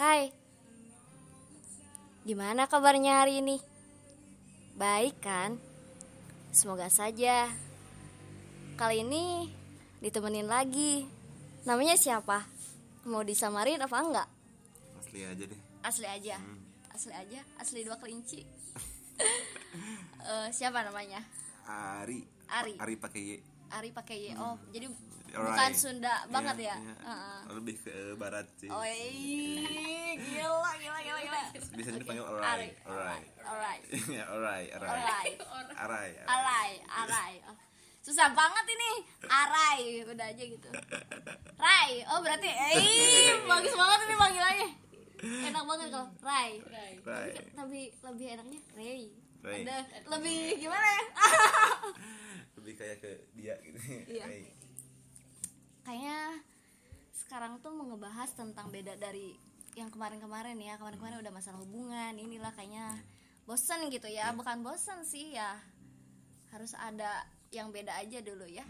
[0.00, 0.32] Hai
[2.24, 3.60] Gimana kabarnya hari ini?
[4.72, 5.60] Baik kan?
[6.56, 7.52] Semoga saja
[8.80, 9.52] Kali ini
[10.00, 11.04] ditemenin lagi
[11.68, 12.48] Namanya siapa?
[13.04, 14.28] Mau disamarin apa enggak?
[15.04, 15.60] Asli aja deh.
[15.84, 16.36] Asli aja
[16.96, 18.40] Asli aja, asli dua kelinci
[20.24, 21.20] Eh, Siapa namanya?
[21.68, 22.24] Ari.
[22.48, 22.80] Ari.
[22.80, 23.38] Ari pakai Y.
[23.68, 24.88] Ari pakai Y Oh, jadi
[25.30, 25.46] Alright.
[25.48, 26.76] bukan Sunda banget Iya, ya?
[26.76, 26.94] iya.
[27.00, 27.38] Heeh.
[27.52, 28.66] Lebih ke barat sih.
[28.66, 31.40] Oh, ih, gila, gila, gila, gila.
[31.70, 32.34] Biasanya dipanggil Ari.
[32.34, 32.74] alright.
[32.82, 33.26] Alright.
[33.40, 33.82] Alright.
[34.10, 34.98] Ya, alright, alright.
[34.98, 35.34] Alright.
[35.76, 36.08] Arai.
[36.26, 37.34] Arai, arai.
[37.46, 37.56] Oh,
[38.00, 38.90] Susah banget ini.
[39.24, 40.68] Arai, udah aja gitu.
[41.54, 42.00] Rai.
[42.08, 42.74] Oh, berarti eh
[43.50, 44.68] bagus banget ini panggilannya.
[45.20, 46.50] Enak banget kalau Rai.
[47.04, 47.30] Rai.
[47.52, 49.02] Tapi lebih enaknya Ray.
[49.40, 49.62] Ray.
[49.62, 49.76] Ada
[50.10, 51.02] lebih gimana ya?
[52.56, 53.78] Lebih kayak ke dia gitu.
[54.10, 54.24] Iya.
[55.90, 56.38] Kayaknya
[57.10, 59.34] sekarang tuh mau ngebahas tentang beda dari
[59.74, 60.78] yang kemarin-kemarin ya.
[60.78, 62.14] Kemarin-kemarin udah masalah hubungan.
[62.14, 62.94] Inilah kayaknya
[63.42, 64.30] bosen gitu ya.
[64.30, 65.58] Bukan bosen sih ya.
[66.54, 68.62] Harus ada yang beda aja dulu ya.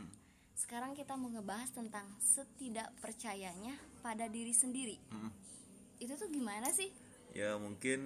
[0.56, 4.96] Sekarang kita mau ngebahas tentang setidak percayanya pada diri sendiri.
[6.00, 6.88] Itu tuh gimana sih?
[7.30, 8.00] Ya mungkin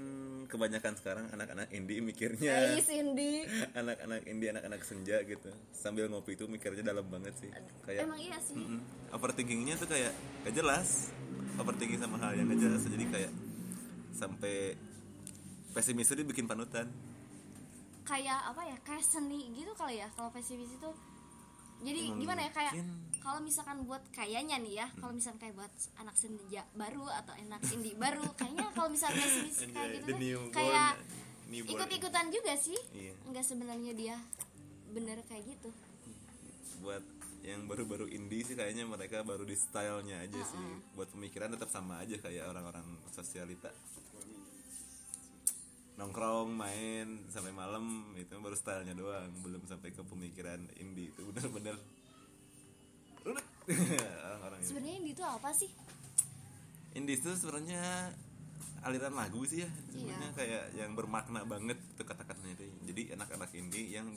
[0.46, 3.48] kebanyakan sekarang anak-anak indie mikirnya Hey Cindy.
[3.80, 7.48] anak-anak indie anak-anak senja gitu sambil ngopi itu mikirnya dalam banget sih
[7.82, 8.52] kayak Emang iya sih.
[8.52, 8.84] Mm-mm.
[9.10, 10.12] overthinkingnya tuh kayak
[10.44, 11.08] gak jelas
[11.56, 13.32] overthinking sama hal yang gak jelas jadi kayak
[14.12, 14.76] sampai
[15.72, 16.86] pesimis itu bikin panutan
[18.04, 20.90] kayak apa ya kayak seni gitu kali ya kalau pesimis itu
[21.80, 22.72] jadi Emang gimana ya kayak.
[23.24, 27.64] Kalau misalkan buat kayaknya nih ya kalau misalkan kayak buat anak senja baru atau anak
[27.72, 30.92] indie baru kayaknya kalau misalkan kayak Anjay, gitu the tuh newborn, kayak
[31.48, 32.78] ikut-ikutan juga sih.
[32.92, 33.12] Iya.
[33.32, 34.16] nggak sebenarnya dia
[34.92, 35.72] bener kayak gitu.
[36.84, 37.04] Buat
[37.44, 40.64] yang baru-baru indie sih kayaknya mereka baru di stylenya aja sih.
[40.92, 43.72] Buat pemikiran tetap sama aja kayak orang-orang sosialita.
[45.94, 49.32] Nongkrong main sampai malam itu baru stylenya doang.
[49.40, 51.12] Belum sampai ke pemikiran indie.
[51.12, 51.76] Itu bener-bener
[54.66, 55.70] sebenarnya indie itu apa sih?
[56.94, 58.12] Indie itu sebenarnya
[58.84, 63.96] aliran lagu sih ya sebenarnya kayak yang bermakna banget itu kata-katanya itu jadi anak-anak indie
[63.96, 64.12] yang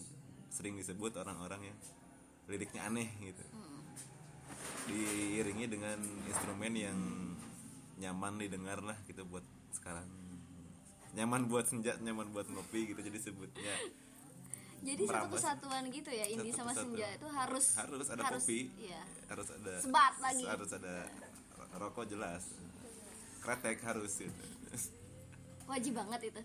[0.51, 1.77] sering disebut orang-orang yang
[2.51, 3.43] liriknya aneh gitu.
[4.87, 6.97] Diiringi dengan instrumen yang
[7.99, 9.43] nyaman didengar lah gitu buat
[9.75, 10.07] sekarang.
[11.15, 13.73] Nyaman buat senja nyaman buat ngopi gitu jadi sebutnya
[14.79, 16.93] jadi satu kesatuan gitu ya Satu sama kesatuan.
[16.93, 18.59] senja itu harus harus ada kopi.
[18.77, 19.01] iya.
[19.25, 20.43] Harus ada Sebat lagi.
[20.43, 20.93] harus ada
[21.73, 22.43] rokok jelas.
[23.39, 24.43] Kretek harus gitu.
[25.65, 26.41] Wajib banget itu.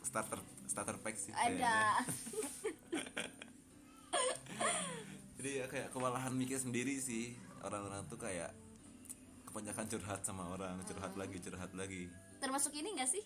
[0.00, 2.00] Starter starter pack sih ada.
[5.36, 7.34] jadi ya kayak kewalahan mikir sendiri sih.
[7.60, 8.52] Orang-orang tuh kayak
[9.44, 11.18] kebanyakan curhat sama orang curhat Hmm.
[11.18, 12.06] lagi curhat lagi.
[12.38, 13.22] Termasuk ini gak sih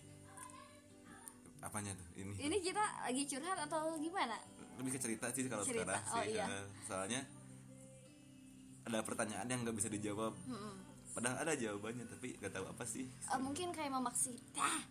[1.61, 2.07] apanya tuh?
[2.17, 2.33] Ini.
[2.41, 4.37] Ini kita lagi curhat atau gimana?
[4.81, 6.45] Lebih ke cerita sih kalau Cerita, sekarang oh sih iya.
[6.49, 7.21] Eh, soalnya
[8.89, 10.33] ada pertanyaan yang nggak bisa dijawab.
[10.49, 10.89] Mm-mm.
[11.11, 13.05] padahal ada jawabannya tapi nggak tahu apa sih.
[13.05, 14.81] Eh, mungkin kayak memaksi ah,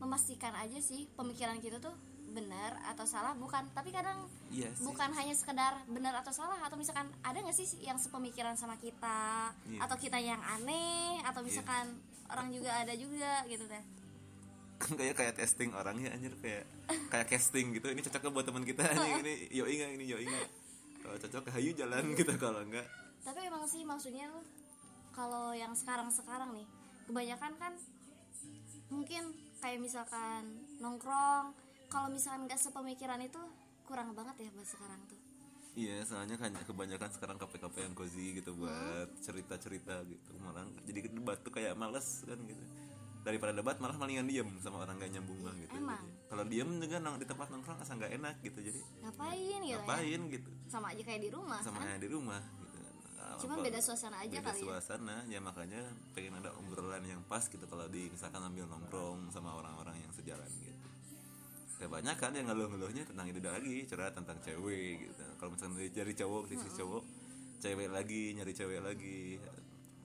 [0.00, 1.92] memastikan aja sih pemikiran kita tuh
[2.30, 3.66] benar atau salah bukan.
[3.74, 7.98] Tapi kadang iya bukan hanya sekedar benar atau salah atau misalkan ada nggak sih yang
[7.98, 9.50] sepemikiran sama kita?
[9.66, 9.82] Iya.
[9.82, 11.90] atau kita yang aneh atau misalkan
[12.30, 13.99] orang juga ada juga gitu deh
[14.98, 16.64] kayak kayak testing orangnya anjir kayak
[17.12, 17.92] kayak casting gitu.
[17.92, 20.48] Ini cocok nggak buat teman kita ini ini yoi nggak ini yoi nggak
[21.00, 22.86] kalau cocok ke hayu jalan gitu kalau enggak.
[23.20, 24.28] Tapi emang sih maksudnya
[25.12, 26.66] kalau yang sekarang sekarang nih
[27.10, 27.72] kebanyakan kan
[28.90, 29.22] mungkin
[29.60, 31.52] kayak misalkan nongkrong
[31.90, 33.38] kalau misalkan nggak sepemikiran itu
[33.84, 35.18] kurang banget ya buat sekarang tuh.
[35.78, 40.30] Iya, soalnya kan kebanyakan sekarang KP-KP yang cozy gitu buat cerita-cerita gitu.
[40.42, 42.64] Malah jadi debat tuh kayak males kan gitu.
[43.20, 45.76] Daripada debat malah mendingan diem sama orang gak nyambung lah gitu.
[45.76, 46.04] Emang.
[46.28, 48.58] Kalau diem juga nong di tempat nongkrong asa nggak enak gitu.
[48.64, 51.98] Jadi ngapain gitu ya ngapain gitu sama aja kayak di rumah sama kan?
[52.00, 52.78] di rumah gitu.
[53.20, 54.64] Nah, Cuma beda suasana aja beda kali ya.
[54.64, 55.82] suasana ya makanya
[56.16, 60.48] pengen ada obrolan yang pas gitu kalau di misalkan ambil nongkrong sama orang-orang yang sejalan
[60.58, 60.80] gitu
[61.80, 66.68] kebanyakan yang ngeluh-ngeluhnya tentang itu lagi cerita tentang cewek gitu kalau misalkan dari cowok sisi
[66.76, 67.02] cowok
[67.60, 69.40] cewek lagi nyari cewek lagi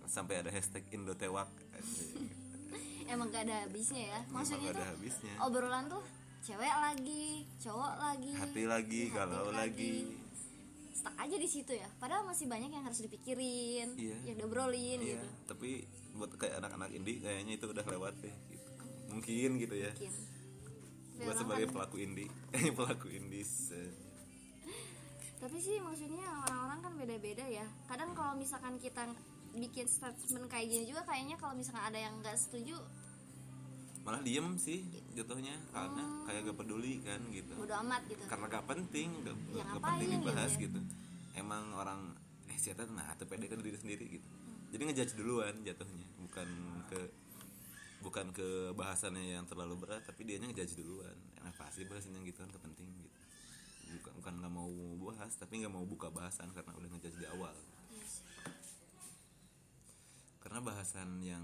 [0.07, 1.51] sampai ada hashtag Indotewak
[3.09, 4.19] emang gak ada habisnya ya?
[4.29, 5.33] Maksudnya Emang tuh ada habisnya.
[5.41, 6.03] obrolan tuh
[6.45, 7.25] cewek lagi
[7.57, 9.93] cowok lagi hati lagi hati galau lagi.
[10.93, 11.87] stuck aja di situ ya.
[11.97, 14.17] Padahal masih banyak yang harus dipikirin Iya.
[14.29, 15.27] yang diobrolin iya gitu.
[15.49, 15.85] tapi
[16.15, 18.69] buat kayak anak-anak indie kayaknya itu udah lewat deh gitu.
[19.11, 19.91] mungkin gitu ya.
[19.91, 20.13] Mungkin.
[21.15, 22.29] Buat sebagai pelaku indie.
[22.77, 23.47] Pelaku indie
[25.35, 27.61] tapi sih maksudnya orang-orang kan beda-beda ya.
[27.85, 29.05] Kadang kalau misalkan kita
[29.55, 32.75] bikin statement kayak gini juga kayaknya kalau misalkan ada yang nggak setuju.
[34.05, 34.85] Malah diem sih
[35.17, 37.57] jatuhnya karena kayak gak peduli kan gitu.
[37.57, 38.21] Bodo amat gitu.
[38.29, 40.61] Karena gak penting gak, Ya, gak penting dibahas gitu ya.
[40.69, 40.79] gitu.
[41.33, 42.13] Emang orang
[42.45, 44.27] eh siapa nah atau pede kan diri sendiri gitu.
[44.69, 46.49] Jadi ngejudge duluan jatuhnya bukan
[46.85, 46.99] ke
[48.05, 51.17] bukan ke bahasannya yang terlalu berat tapi dia ngejudge duluan.
[51.41, 53.17] Apa sih bahasannya gitu kan kepenting gitu.
[53.97, 54.69] Bukan bukan nggak mau
[55.09, 57.57] bahas tapi nggak mau buka bahasan karena udah ngejudge di awal
[60.45, 61.41] karena bahasan yang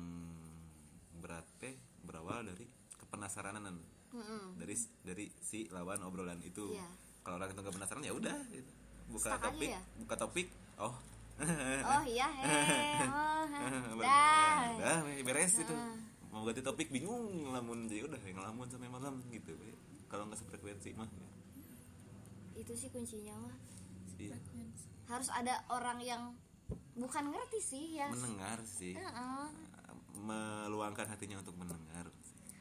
[1.17, 1.73] berat teh
[2.05, 2.69] berawal dari
[3.01, 3.81] kepenasaranan
[4.13, 4.61] Mm-mm.
[4.61, 6.85] dari dari si lawan obrolan itu Iya.
[7.25, 8.71] kalau orang itu nggak penasaran ya udah gitu.
[9.09, 9.81] buka Stuck topik ya?
[9.97, 10.93] buka topik oh
[11.81, 15.73] oh iya heh oh, dah dah dah weh, beres itu
[16.29, 19.57] mau ganti topik bingung ngelamun jadi udah yang ngelamun sampai malam gitu
[20.05, 21.27] kalau nggak sefrekuensi mah ya.
[22.55, 23.57] itu sih kuncinya mah
[24.21, 24.37] Iya.
[25.09, 26.37] harus ada orang yang
[26.93, 29.45] bukan ngerti sih ya mendengar sih Heeh.
[30.17, 32.07] meluangkan hatinya untuk mendengar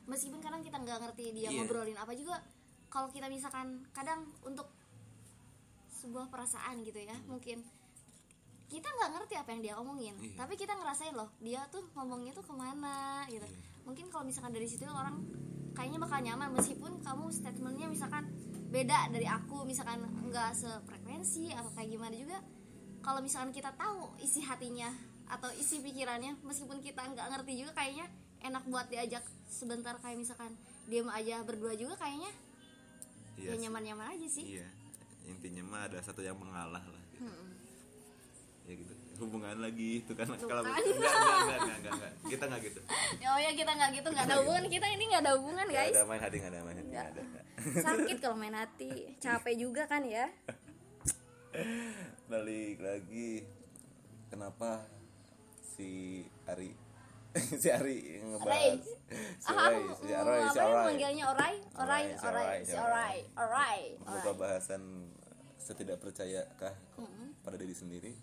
[0.06, 1.62] meskipun kadang kita nggak ngerti dia Iya.
[1.62, 2.40] ngobrolin apa juga
[2.88, 4.66] kalau kita misalkan kadang untuk
[5.92, 7.60] sebuah perasaan gitu ya mungkin
[8.66, 10.34] kita nggak ngerti apa yang dia omongin Iya.
[10.38, 13.58] tapi kita ngerasain loh dia tuh ngomongnya tuh ke mana gitu Iya.
[13.84, 15.20] mungkin kalau misalkan dari situ orang
[15.70, 18.26] kayaknya bakal nyaman meskipun kamu statementnya misalkan
[18.70, 19.98] beda dari aku misalkan
[20.30, 22.38] nggak sefrekuensi atau kayak gimana juga
[23.00, 24.88] kalau misalkan kita tahu isi hatinya
[25.30, 28.06] atau isi pikirannya meskipun kita nggak ngerti juga kayaknya
[28.44, 29.96] enak buat diajak sebentar.
[30.00, 30.52] Kayak misalkan
[30.90, 32.32] diam aja berdua juga kayaknya
[33.40, 34.58] iya ya nyaman-nyaman aja sih.
[34.58, 34.68] Iya
[35.30, 37.24] intinya mah ada satu yang mengalah lah gitu.
[37.24, 37.48] Mm-mm.
[38.66, 38.94] ya gitu.
[39.20, 40.26] Hubungan lagi itu kan.
[40.32, 42.12] Kalau enggak, enggak, enggak, enggak, enggak, enggak.
[42.26, 42.80] kita enggak gitu.
[43.30, 44.08] Oh ya kita nggak gitu.
[44.10, 44.64] Nggak ada hubungan.
[44.66, 45.94] Kita ini nggak ada hubungan guys.
[45.94, 47.22] ada main hati enggak ada main hati enggak ada.
[47.84, 48.92] Sakit kalau main hati.
[49.22, 50.26] Capek juga kan ya
[52.30, 53.42] balik lagi.
[54.30, 54.86] Kenapa
[55.74, 56.70] si Ari?
[57.62, 58.82] Si Ari ngebahas?
[59.38, 64.32] Si ah Ray si Aroy si Aroy manggilnya orai orai Orai, si orai Orai, membuka
[64.34, 64.82] bahasan
[65.58, 66.74] setidak percayakah
[67.42, 68.14] pada diri sendiri?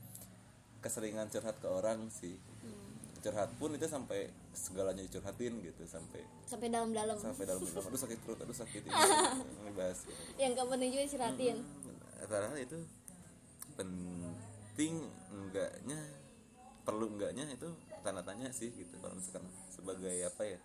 [0.83, 2.35] Keseringan curhat ke orang sih.
[2.63, 2.85] Mm.
[3.18, 7.15] curhat pun itu sampai segalanya dicurhatin gitu sampai sampai dalam-dalam.
[7.19, 8.91] Sampai dalam dalam aduh sakit perut aduh sakit ini.
[9.68, 10.00] Ini bahas.
[10.39, 11.57] Yang gak penting juga istirahatin
[12.25, 12.77] padahal itu
[13.77, 14.94] penting
[15.29, 16.00] enggaknya
[16.81, 17.69] perlu enggaknya itu
[18.01, 18.97] tanda tanya sih gitu.
[18.97, 20.59] Kalau misalkan sebagai apa ya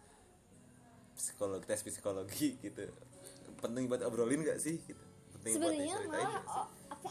[1.12, 2.88] psikologi tes psikologi gitu
[3.60, 5.04] penting buat obrolin nggak sih gitu?
[5.38, 7.10] Penting sebenarnya malah o- apa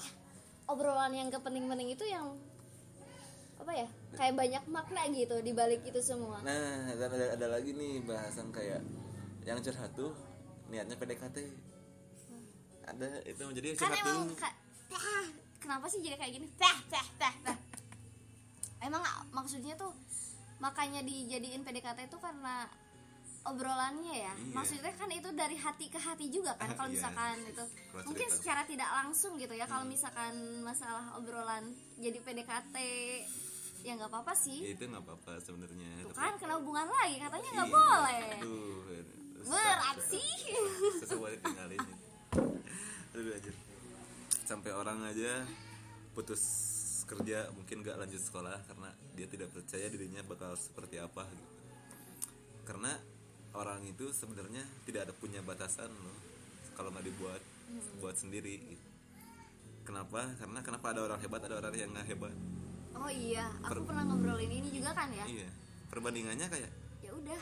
[0.68, 2.36] obrolan yang kepenting-penting itu yang
[3.62, 3.88] apa ya
[4.18, 6.42] kayak banyak makna gitu di balik itu semua.
[6.42, 8.82] Nah dan ada, ada lagi nih bahasan kayak
[9.46, 10.12] yang curhat tuh
[10.68, 11.38] niatnya PDKT
[12.82, 14.58] ada itu jadi kan curhat emang tuh ka-
[14.98, 15.26] ah,
[15.62, 16.48] kenapa sih jadi kayak gini?
[16.52, 17.58] Teh teh teh teh
[18.82, 19.00] emang
[19.30, 19.94] maksudnya tuh
[20.58, 22.66] makanya dijadiin PDKT itu karena
[23.44, 24.30] obrolannya ya?
[24.32, 24.54] Iya.
[24.54, 26.96] maksudnya kan itu dari hati ke hati juga kan kalau Iya.
[26.96, 27.64] misalkan itu.
[27.88, 28.38] Kalau mungkin cerita.
[28.40, 32.76] secara tidak langsung gitu ya kalau misalkan masalah obrolan jadi PDKT
[33.82, 34.62] ya nggak apa-apa sih.
[34.62, 35.90] Ya itu nggak apa-apa sebenarnya.
[36.04, 37.76] Tuh kan kena hubungan lagi katanya nggak Iya.
[37.76, 38.22] boleh.
[38.36, 38.82] Aduh,
[39.44, 40.32] berat sih.
[41.02, 41.82] Sesuai tinggalin
[43.12, 43.52] aduh aja
[44.52, 45.48] sampai orang aja
[46.12, 46.44] putus
[47.08, 51.56] kerja mungkin gak lanjut sekolah karena dia tidak percaya dirinya bakal seperti apa gitu.
[52.68, 52.92] Karena
[53.56, 56.18] orang itu sebenarnya tidak ada punya batasan loh
[56.76, 57.40] kalau nggak dibuat
[58.04, 58.88] buat sendiri gitu.
[59.88, 60.36] kenapa?
[60.36, 62.36] Karena kenapa ada orang hebat ada orang yang nggak hebat?
[62.92, 65.24] Oh iya aku pernah ngobrolin ini juga kan ya?
[65.32, 65.48] Iya
[65.88, 66.72] perbandingannya kayak
[67.04, 67.42] ya udah.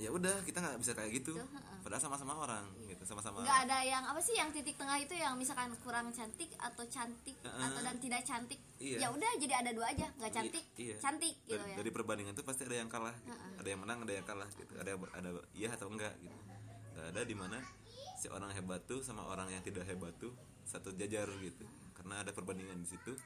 [0.00, 1.36] ya udah kita nggak bisa kayak gitu.
[1.84, 2.64] Padahal sama-sama orang
[3.00, 6.52] gitu sama-sama nggak ada yang apa sih yang titik tengah itu yang misalkan kurang cantik
[6.60, 7.64] atau cantik Heeh.
[7.64, 8.96] atau dan tidak cantik Iya.
[9.00, 10.96] ya udah jadi ada dua aja nggak cantik Iya.
[11.00, 13.32] cantik gitu dari, ya dari perbandingan itu pasti ada yang kalah gitu.
[13.56, 16.36] ada yang menang ada yang kalah gitu ada ada iya atau enggak gitu
[16.92, 17.56] nggak ada di mana
[18.20, 20.36] si orang hebat tuh sama orang yang tidak hebat tuh
[20.68, 21.64] satu jajar gitu
[21.96, 23.16] karena ada perbandingan di situ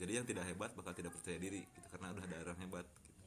[0.00, 3.20] jadi yang tidak hebat bakal tidak percaya diri gitu karena udah ada orang hebat gitu.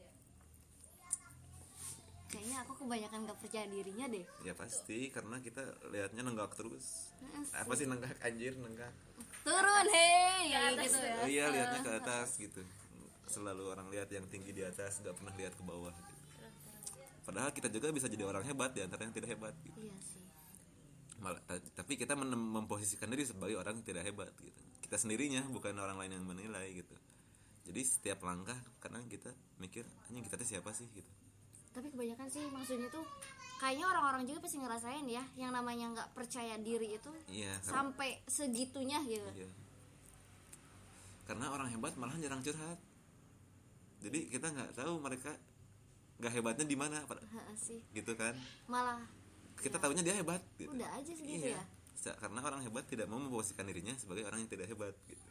[2.34, 4.26] kayaknya aku kebanyakan nggak percaya dirinya deh.
[4.44, 7.16] Ya pasti karena kita lihatnya nenggak terus.
[7.56, 7.88] Apa sih.
[7.88, 8.14] nenggak?
[8.20, 8.92] Anjir nenggak.
[9.48, 11.00] Turun hei ya gitu.
[11.00, 11.16] ya.
[11.24, 12.62] Oh iya lihatnya ke atas gitu.
[13.32, 16.12] Selalu orang lihat yang tinggi di atas nggak pernah lihat ke bawah gitu.
[17.24, 19.80] padahal kita juga bisa jadi orang hebat di antara yang tidak hebat gitu.
[19.80, 20.20] iya sih.
[21.24, 24.60] Malah, ta- tapi kita memposisikan diri sebagai orang yang tidak hebat gitu.
[24.84, 26.92] Kita sendirinya bukan orang lain yang menilai gitu.
[27.64, 30.84] Jadi setiap langkah kadang kita mikir hanya kita tuh siapa sih?
[30.92, 31.23] gitu
[31.74, 33.04] tapi kebanyakan sih maksudnya tuh
[33.58, 38.10] kayaknya orang-orang juga pasti ngerasain ya yang namanya nggak percaya diri itu iya karena, sampai
[38.30, 39.50] segitunya gitu iya.
[41.26, 42.80] karena orang hebat malah jarang curhat
[44.06, 45.34] jadi kita nggak tahu mereka
[46.22, 47.02] nggak hebatnya di mana
[47.58, 48.38] sih gitu kan
[48.70, 49.02] malah
[49.58, 50.70] kita tahunya dia hebat gitu.
[50.70, 51.58] udah aja segitu Iya.
[51.58, 51.64] ya
[52.20, 55.24] karena orang hebat tidak mau memposisikan dirinya sebagai orang yang tidak hebat gitu.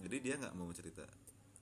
[0.00, 1.04] Jadi dia nggak mau cerita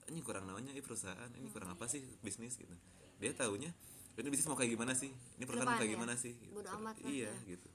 [0.07, 2.71] ini kurang namanya ini perusahaan, ini kurang apa sih bisnis gitu.
[3.17, 3.71] Dia tahunya
[4.17, 5.13] ini bisnis mau kayak gimana sih?
[5.13, 5.95] Ini perusahaan mau kayak ya?
[5.95, 6.33] gimana sih?
[6.33, 6.49] Gitu.
[6.49, 7.33] Bodo amat Iya, ya.
[7.45, 7.67] gitu.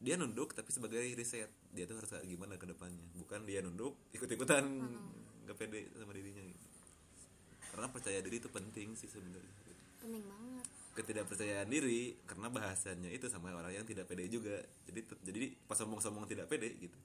[0.00, 1.50] Dia nunduk tapi sebagai riset.
[1.74, 3.02] Dia tuh harus kayak gimana ke depannya.
[3.18, 4.62] Bukan dia nunduk ikut-ikutan
[5.44, 6.66] nggak pede sama dirinya gitu.
[7.70, 9.50] Karena percaya diri itu penting sih sebenarnya.
[9.60, 15.00] gitu penting banget ketidakpercayaan diri karena bahasanya itu sama orang yang tidak pede juga jadi
[15.22, 16.96] jadi pas ngomong-ngomong tidak pede gitu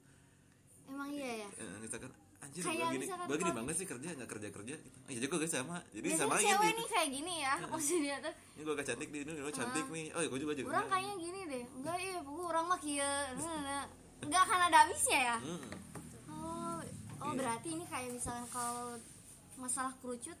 [0.88, 2.08] emang iya ya Eh, misalkan
[2.46, 3.06] anjir Kayak gue gini.
[3.10, 5.76] gue gini banget sih kerja nggak kerja kerja gitu oh, iya juga guys sama.
[5.90, 8.34] Jadi biasanya sama cewek gitu nih kayak gini ya maksudnya tuh.
[8.56, 10.04] Ini gue gak cantik nih ini lo cantik nih.
[10.14, 11.64] Oh iya gue juga juga orang kayaknya gini deh.
[11.74, 13.12] Enggak iya pokoknya orang mah kia.
[14.16, 15.36] Enggak akan ada habisnya ya?
[15.36, 15.60] Hmm,
[16.30, 16.78] oh
[17.20, 17.36] oh Iya.
[17.36, 18.96] berarti ini kayak misalkan kalau
[19.56, 20.38] masalah kerucut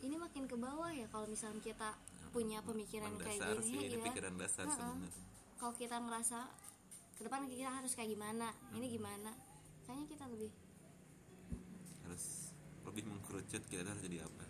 [0.00, 1.92] ini makin ke bawah ya kalau misalkan kita
[2.30, 5.10] punya pemikiran emang kayak gini sih ini ya pikiran dasar sebenarnya
[5.56, 6.38] kalau kita ngerasa
[7.16, 9.32] ke depan kita harus kayak gimana ini gimana?
[9.82, 10.50] Kayaknya kita lebih
[12.96, 14.44] lebih mengkerucut kita harus jadi apa?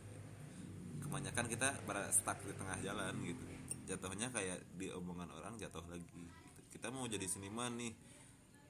[1.02, 3.42] Kebanyakan kita pada stuck di tengah jalan gitu.
[3.90, 6.78] Jatuhnya kayak di omongan orang jatuh lagi gitu.
[6.78, 7.90] kita mau jadi seniman nih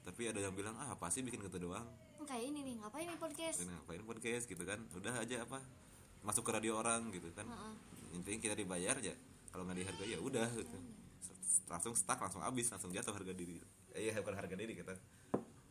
[0.01, 1.85] tapi ada yang bilang ah apa sih bikin gitu doang?
[2.25, 3.61] Kayak ini nih ngapain nih podcast?
[3.61, 4.81] Ini ngapain podcast gitu kan?
[4.97, 5.61] Udah aja apa
[6.25, 7.45] masuk ke radio orang gitu kan?
[7.45, 8.17] Heeh.
[8.17, 9.13] intinya kita dibayar ya
[9.53, 10.79] kalau nggak dihargai ya udah gitu.
[11.69, 13.61] Langsung stuck langsung habis langsung jatuh harga diri.
[13.93, 14.97] Eh, iya bukan harga diri kita.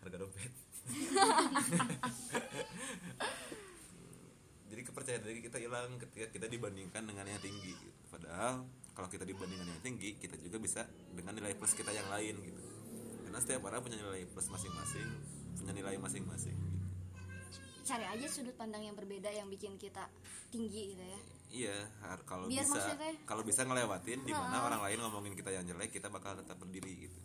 [0.06, 0.54] Harga dompet
[4.96, 8.00] kepercayaan diri kita hilang ketika kita dibandingkan dengan yang tinggi gitu.
[8.08, 8.64] padahal
[8.96, 12.64] kalau kita dibandingkan yang tinggi kita juga bisa dengan nilai plus kita yang lain gitu
[13.28, 15.08] karena setiap orang punya nilai plus masing-masing
[15.60, 16.80] punya nilai masing-masing gitu.
[17.84, 20.08] cari aja sudut pandang yang berbeda yang bikin kita
[20.48, 21.88] tinggi gitu ya Iya,
[22.28, 25.88] kalau Biar bisa maksudnya- kalau bisa ngelewatin di mana orang lain ngomongin kita yang jelek,
[25.88, 27.16] kita bakal tetap berdiri gitu.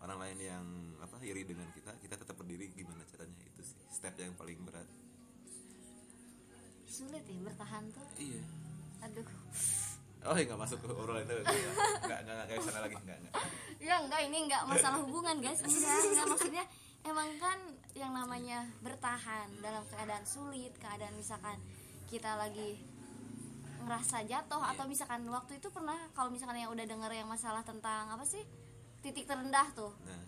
[0.00, 0.64] Orang lain yang
[1.02, 4.88] apa iri dengan kita, kita tetap berdiri gimana caranya itu sih step yang paling berat.
[6.98, 8.06] Sulit ya bertahan tuh.
[8.18, 8.42] Iya.
[9.06, 9.28] aduh.
[10.26, 11.30] Oh, ya nggak masuk ke obrolan itu.
[11.30, 11.54] Nggak,
[12.02, 13.34] nggak, nggak, nggak sana lagi, nggak, nggak.
[13.78, 15.62] ya enggak ini enggak masalah hubungan guys.
[15.62, 16.64] Enggak enggak maksudnya
[17.06, 17.58] emang kan
[17.94, 21.56] yang namanya bertahan dalam keadaan sulit keadaan misalkan
[22.10, 22.82] kita lagi
[23.86, 28.10] ngerasa jatuh atau misalkan waktu itu pernah kalau misalkan yang udah denger yang masalah tentang
[28.10, 28.42] apa sih
[29.00, 29.94] titik terendah tuh.
[30.02, 30.22] Nah,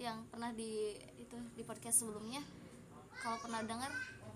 [0.00, 2.40] yang pernah di itu di podcast sebelumnya
[3.20, 3.92] kalau pernah dengar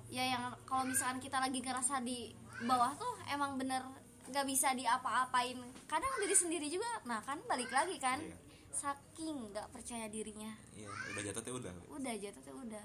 [0.08, 2.30] ya yang kalau misalkan kita lagi ngerasa di
[2.62, 3.82] bawah tuh emang bener
[4.24, 8.36] nggak bisa diapa-apain kadang diri sendiri juga nah kan balik lagi kan Iya.
[8.72, 11.72] saking nggak percaya dirinya iya, udah jatuh tuh udah.
[11.94, 12.84] udah jatuh tuh udah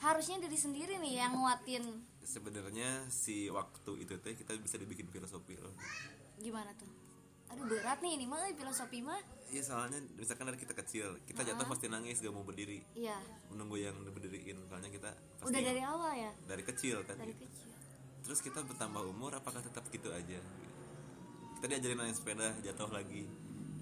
[0.00, 1.84] harusnya diri sendiri nih yang nguatin
[2.22, 5.72] Sebenarnya si waktu itu teh kita bisa dibikin filosofi loh.
[6.38, 6.88] gimana tuh
[7.48, 9.20] aduh berat nih ini mah eh, filosofi mah.
[9.48, 13.16] Iya, soalnya misalkan dari kita kecil, kita jatuh pasti nangis gak mau berdiri, iya.
[13.48, 14.60] Menunggu yang berdiriin.
[14.68, 15.08] Soalnya kita
[15.40, 16.32] pasti udah dari awal ya?
[16.44, 17.16] Dari kecil kan.
[17.16, 17.48] dari gitu.
[17.48, 17.68] kecil.
[18.28, 20.36] Terus kita bertambah umur apakah tetap gitu aja?
[21.56, 23.24] Kita diajarin naik sepeda jatuh lagi.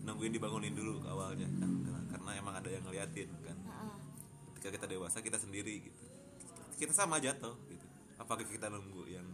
[0.07, 1.51] Nungguin dibangunin dulu ke awalnya.
[1.59, 1.83] Kan
[2.15, 3.59] karena, emang ada yang ngeliatin kan.
[4.55, 6.03] Ketika kita dewasa kita sendiri gitu.
[6.79, 7.87] Kita sama jatuh gitu.
[8.23, 9.26] Apakah kita nunggu yang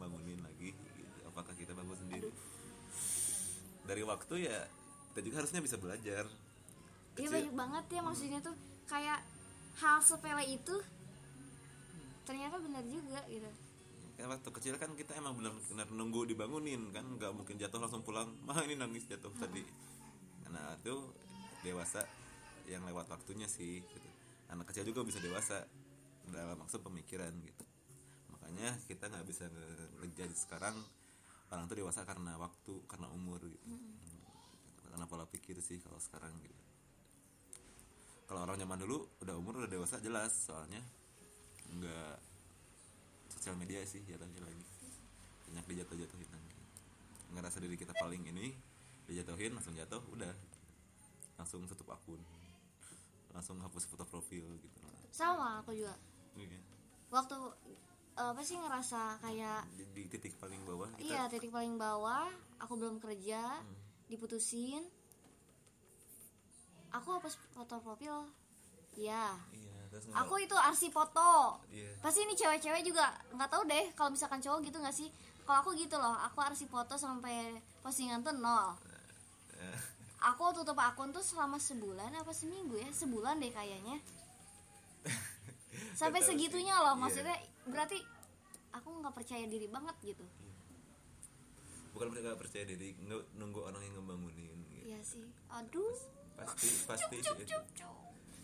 [3.82, 4.58] dari waktu ya
[5.12, 6.24] kita juga harusnya bisa belajar.
[7.20, 8.56] Iya banyak banget ya maksudnya tuh.
[8.88, 9.20] Kayak
[9.80, 10.76] hal sepele itu
[12.22, 13.50] ternyata benar juga gitu.
[14.12, 18.30] kan waktu kecil kan kita emang benar-benar nunggu dibangunin kan nggak mungkin jatuh langsung pulang.
[18.46, 19.64] Mah ini nangis jatuh tadi.
[20.46, 20.94] Karena itu
[21.66, 22.06] dewasa
[22.70, 24.08] yang lewat waktunya sih gitu.
[24.52, 25.64] anak kecil juga bisa dewasa
[26.28, 27.64] dalam maksud pemikiran gitu.
[28.36, 30.76] Makanya kita nggak bisa nge- ngejudge sekarang
[31.52, 33.76] orang tuh dewasa karena waktu karena umur gitu.
[34.88, 36.60] Karena pola pikir sih kalau sekarang gitu.
[38.24, 40.32] Kalau orang zaman dulu udah umur udah dewasa jelas.
[40.32, 40.80] Soalnya
[41.76, 42.16] nggak
[43.36, 44.64] sosial media sih jatuhnya lagi.
[45.52, 46.56] Banyak dijatuh-jatuhin lagi.
[47.36, 48.56] Ngerasa diri kita paling ini
[49.04, 50.32] dijatuhin langsung jatuh udah.
[51.36, 52.20] Langsung tutup akun.
[53.32, 54.78] Langsung hapus foto profil gitu.
[55.12, 55.92] Sama aku juga.
[56.36, 56.60] Iya.
[57.12, 57.36] Waktu
[58.14, 62.28] apa sih ngerasa kayak di, di titik paling bawah kita iya titik paling bawah,
[62.58, 63.60] aku belum kerja,
[64.06, 64.84] diputusin.
[66.92, 68.28] Aku hapus foto profil.
[68.92, 69.32] Iya.
[69.50, 71.56] iya terus Aku itu arsip foto.
[71.72, 75.08] iya Pasti ini cewek-cewek juga nggak tahu deh kalau misalkan cowok gitu nggak sih?
[75.42, 77.50] Kalau aku gitu loh, aku arsip foto sampai
[77.80, 78.76] postingan tuh nol.
[80.30, 82.86] Aku tutup akun tuh selama sebulan apa seminggu ya?
[82.92, 83.98] Sebulan deh kayaknya.
[85.98, 87.00] Sampai segitunya loh, Iya.
[87.00, 87.36] maksudnya
[87.68, 87.98] berarti
[88.72, 90.24] aku nggak percaya diri banget gitu.
[91.92, 92.96] Bukan mereka percaya diri
[93.36, 94.86] nunggu orang yang ngebangunin gitu.
[94.88, 95.26] Iya sih.
[95.52, 95.96] Aduh.
[96.40, 97.52] Pasti pasti cuk itu.
[97.52, 97.96] cuk cuk.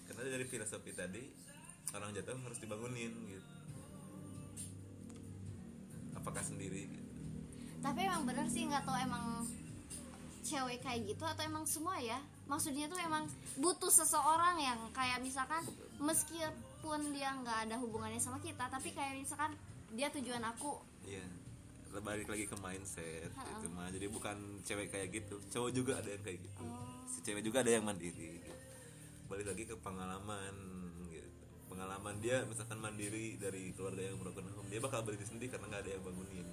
[0.09, 1.23] Karena dari filosofi tadi
[1.97, 3.49] orang jatuh harus dibangunin gitu.
[6.19, 7.07] Apakah sendiri gitu.
[7.79, 9.47] tapi emang bener sih nggak tahu emang
[10.43, 12.19] cewek kayak gitu atau emang semua ya.
[12.51, 15.63] Maksudnya tuh emang butuh seseorang yang kayak misalkan
[16.79, 19.51] meskipun dia nggak ada hubungannya sama kita tapi kayak misalkan
[19.99, 20.79] dia tujuan aku.
[21.03, 21.27] Iya
[21.99, 23.59] balik lagi ke mindset Ha-ha.
[23.59, 26.63] itu mah jadi bukan cewek kayak gitu cowok juga ada yang kayak gitu.
[26.63, 26.87] Oh.
[27.11, 28.55] si cewek juga ada yang mandiri gitu.
[29.27, 30.55] balik lagi ke pengalaman
[31.11, 31.27] gitu.
[31.67, 35.83] Pengalaman dia misalkan mandiri dari keluarga yang broken home dia bakal berdiri sendiri karena nggak
[35.83, 36.47] ada yang bangunin.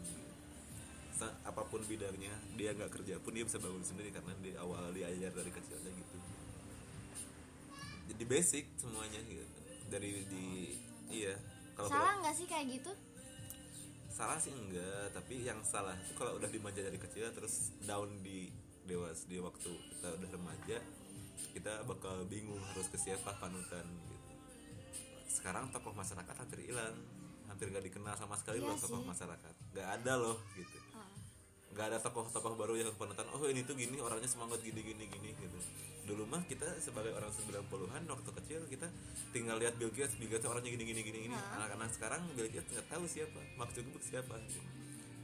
[1.45, 5.29] Apa pun bidangnya dia nggak kerja pun dia bisa bangun sendiri karena di awal diajar
[5.29, 6.17] dari kecilnya gitu.
[8.09, 9.54] Jadi basic semuanya gitu
[9.87, 10.45] dari di
[11.09, 11.35] iya
[11.75, 12.91] kalau salah nggak sih kayak gitu?
[14.09, 18.47] Salah sih enggak tapi yang salah itu kalau udah dimanja dari kecil terus down di
[18.85, 20.77] dewas di waktu kita udah remaja
[21.51, 24.31] kita bakal bingung harus ke siapa panutan gitu.
[25.27, 26.95] Sekarang tokoh masyarakat hampir hilang
[27.45, 29.09] hampir gak dikenal sama sekali Iya loh tokoh sih.
[29.11, 29.53] masyarakat.
[29.75, 30.77] Gak ada loh gitu.
[30.95, 31.07] Ah.
[31.75, 35.35] nggak ada tokoh-tokoh baru yang panutan oh ini tuh gini orangnya semangat gini gini gini
[35.35, 35.59] gitu
[36.05, 38.87] dulu mah kita sebagai orang 90-an waktu kecil kita
[39.33, 41.57] tinggal lihat Bill Gates Bill Gates orangnya gini gini gini gini Hah?
[41.65, 44.61] anak-anak sekarang Bill Gates nggak tahu siapa Mark Zuckerberg siapa gitu.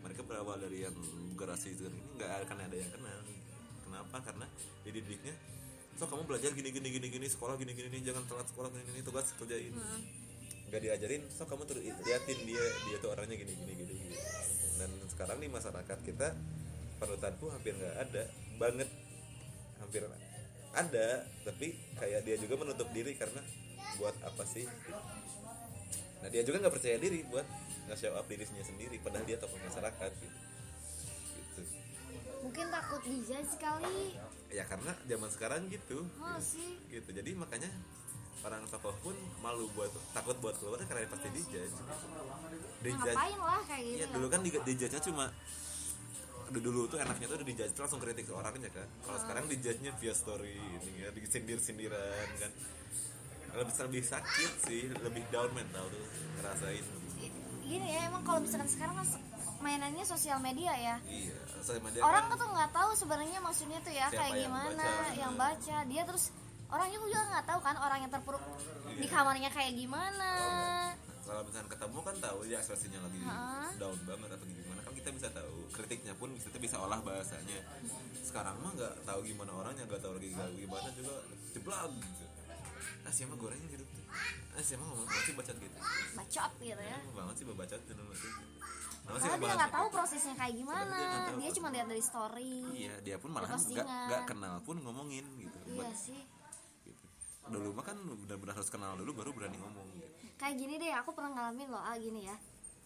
[0.02, 0.98] mereka berawal dari yang
[1.38, 3.20] generasi itu ini nggak akan ada yang kenal
[3.86, 4.46] kenapa karena
[4.82, 5.36] dididiknya
[6.02, 8.84] so kamu belajar gini gini gini gini sekolah gini gini nih jangan telat sekolah gini
[8.90, 9.78] gini tugas kerjain
[10.74, 14.18] nggak diajarin so kamu tuh liatin dia dia tuh orangnya gini gini gini, gini.
[14.82, 16.34] dan sekarang di masyarakat kita
[16.98, 18.24] panutan tuh hampir nggak ada
[18.58, 18.90] banget
[19.78, 20.02] hampir
[20.72, 23.44] ada tapi kayak dia juga menutup diri karena
[24.00, 24.66] buat apa sih?
[26.22, 27.44] Nah dia juga nggak percaya diri buat
[27.90, 30.38] nggak show up dirinya sendiri padahal dia tokoh masyarakat gitu.
[31.36, 31.62] Gitu.
[32.46, 34.16] Mungkin takut dijudge kali.
[34.52, 36.08] Ya karena zaman sekarang gitu.
[36.22, 37.72] Oh sih gitu jadi makanya
[38.42, 41.76] orang tokoh pun malu buat takut buat keluar karena pasti dijudge.
[42.82, 43.98] Dijudge ngapain lah kayak gitu.
[44.00, 45.26] Iya dulu kan di dijudge-nya cuma
[46.52, 48.88] dulu, dulu tuh enaknya tuh dijudge tuh langsung kritik ke orangnya kan.
[49.02, 52.52] Kalau sekarang dijudge-nya via story ini ya disindir-sindiran kan.
[53.52, 56.06] Lebih lebih sakit sih lebih down mental tuh
[56.38, 56.86] ngerasain.
[57.62, 59.24] Gini ya emang kalau misalkan sekarang kan se-
[59.60, 60.96] mainannya sosial media ya.
[61.04, 64.82] Iya sama dia orang kan, tuh nggak tahu sebenarnya maksudnya tuh ya kayak yang gimana
[64.82, 65.14] baca.
[65.14, 65.78] yang baca.
[65.86, 66.32] Dia terus
[66.68, 68.44] orang juga nggak tahu kan orang yang terpuruk
[68.92, 70.32] di kamarnya kayak gimana.
[71.22, 73.72] Kalau misalnya ketemu kan tahu dia ekspresinya lagi Ha?
[73.78, 74.58] down banget atau gimana.
[74.58, 74.61] kan
[75.02, 77.58] kita bisa tahu kritiknya pun kita bisa olah bahasanya.
[78.22, 81.26] Sekarang mah nggak tahu gimana orangnya nggak tahu lagi gimana juga
[81.58, 82.26] jeblak gitu.
[83.02, 84.06] Ah siapa gorengnya gitu tuh?
[84.54, 85.78] Ah siapa ngomong banget sih bacot gitu.
[86.14, 86.98] Bacot gitu ya.
[87.02, 88.30] Lama banget sih bacot masih
[89.02, 89.26] Lama sih.
[89.26, 90.98] Karena dia nggak tahu prosesnya kayak gimana.
[91.02, 95.26] Dia dia cuma lihat dari story iya dia pun malah nggak nggak kenal pun ngomongin
[95.42, 95.58] gitu.
[95.66, 96.22] Iya sih.
[96.86, 97.06] gitu.
[97.50, 100.14] dulu mah kan benar-benar harus kenal dulu baru berani ngomong gitu.
[100.38, 102.38] Kayak gini deh aku pernah ngalamin loh ah gini ya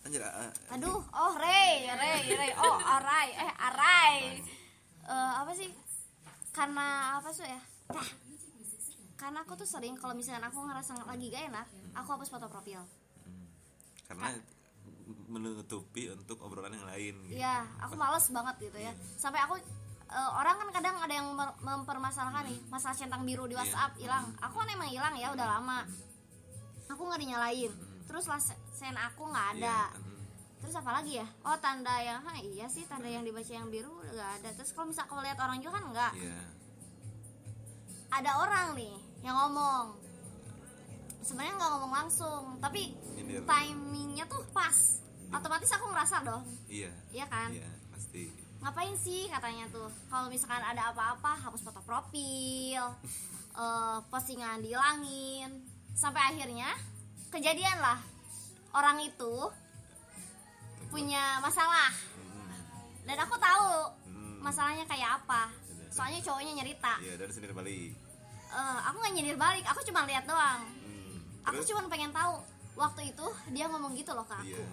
[0.05, 4.15] anjir ah, ah, aduh oh Ray Ray Ray oh Arai eh Arai
[5.05, 5.69] Eh, apa sih
[6.49, 8.09] karena apa sih ya Tah.
[9.13, 12.81] karena aku tuh sering kalau misalnya aku ngerasa lagi gak enak aku hapus foto profil
[12.81, 13.45] hmm.
[14.09, 14.33] karena
[15.29, 17.37] menutupi untuk obrolan yang lain gitu.
[17.37, 18.93] Iya, aku males banget gitu ya.
[19.17, 19.57] Sampai aku
[20.09, 21.29] eh, orang kan kadang ada yang
[21.61, 23.61] mempermasalahkan nih masalah centang biru di Iya.
[23.61, 24.25] WhatsApp hilang.
[24.41, 25.85] Aku kan emang hilang ya udah lama.
[26.89, 27.69] Aku nggak dinyalain.
[28.05, 28.39] Terus lah
[28.73, 29.89] sen aku nggak ada.
[29.91, 30.23] Iya, hmm.
[30.61, 31.27] Terus apa lagi ya?
[31.45, 34.49] Oh tanda yang, Hah, iya sih tanda yang dibaca yang biru nggak ada.
[34.55, 36.13] Terus kalau misal kalau lihat orang juga kan nggak.
[36.17, 36.39] iya
[38.15, 39.97] Ada orang nih yang ngomong.
[41.25, 43.41] Sebenarnya nggak ngomong langsung, tapi Nyindir.
[43.43, 45.01] timingnya tuh pas.
[45.33, 47.49] Otomatis aku ngerasa dong, iya iya kan?
[47.49, 48.29] iya pasti
[48.65, 52.81] ngapain sih katanya tuh kalau misalkan ada apa-apa hapus foto profil
[53.61, 55.61] eh, postingan dihilangin
[55.93, 56.73] sampai akhirnya
[57.35, 57.99] kejadian lah.
[58.71, 59.33] Orang itu
[60.87, 61.91] punya masalah.
[63.05, 63.69] Dan aku tahu
[64.07, 64.39] Hmm.
[64.41, 65.51] masalahnya kayak apa.
[65.91, 66.95] Soalnya cowoknya nyerita.
[67.03, 67.91] Iya dari sendiri balik.
[68.45, 69.65] Eh, aku nggak nyindir balik.
[69.67, 70.63] Aku cuma lihat doang.
[70.63, 71.19] Hmm.
[71.45, 72.41] aku cuma pengen tahu.
[72.75, 74.67] Waktu itu dia ngomong gitu loh ke aku iya.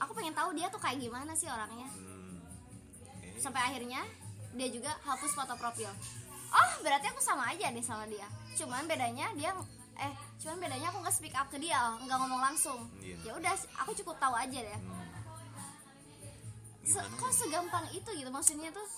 [0.00, 1.86] Aku pengen tahu dia tuh kayak gimana sih orangnya.
[1.90, 2.38] Hmm.
[3.06, 3.38] Oke.
[3.38, 4.02] sampai akhirnya
[4.54, 5.90] dia juga hapus foto profil.
[6.50, 8.26] Oh berarti aku sama aja deh sama dia.
[8.58, 9.54] Cuman bedanya dia
[10.00, 13.16] eh cuman bedanya aku nggak speak up ke dia nggak ngomong langsung Iya.
[13.22, 15.08] ya udah aku cukup tahu aja deh Hmm.
[16.82, 17.36] Se- kok ya?
[17.36, 18.88] segampang itu gitu maksudnya tuh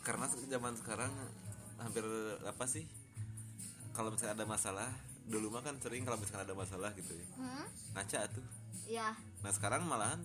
[0.00, 1.12] karena zaman sekarang
[1.76, 2.04] hampir
[2.42, 2.84] apa sih
[3.92, 4.88] kalau misalnya ada masalah
[5.24, 7.64] dulu mah kan sering kalau misalnya ada masalah gitu ya hmm?
[7.94, 8.44] ngaca tuh
[8.86, 9.08] ya
[9.40, 10.20] nah sekarang malahan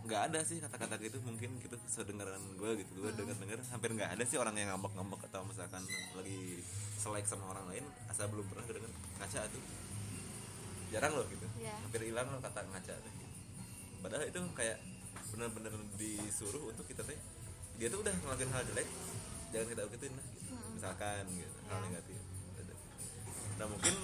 [0.00, 4.16] nggak ada sih kata-kata gitu mungkin gitu sedengaran gue gitu gue denger denger hampir nggak
[4.16, 5.84] ada sih orang yang ngambek-ngambek atau misalkan
[6.16, 6.57] lagi
[6.98, 8.90] selek sama orang lain asal belum pernah kedengar
[9.22, 9.62] ngaca tuh.
[10.90, 11.46] Jarang loh gitu.
[11.62, 11.74] Iya.
[11.78, 13.12] hampir hilang loh kata ngaca tuh.
[14.02, 14.78] Padahal itu kayak
[15.30, 17.18] benar-benar disuruh untuk kita teh
[17.78, 18.88] dia tuh udah ngelakuin hal jelek
[19.54, 20.50] jangan kita ikutin lah gitu.
[20.74, 21.86] misalkan gitu hal Iya.
[21.88, 22.18] negatif.
[23.58, 23.94] Nah mungkin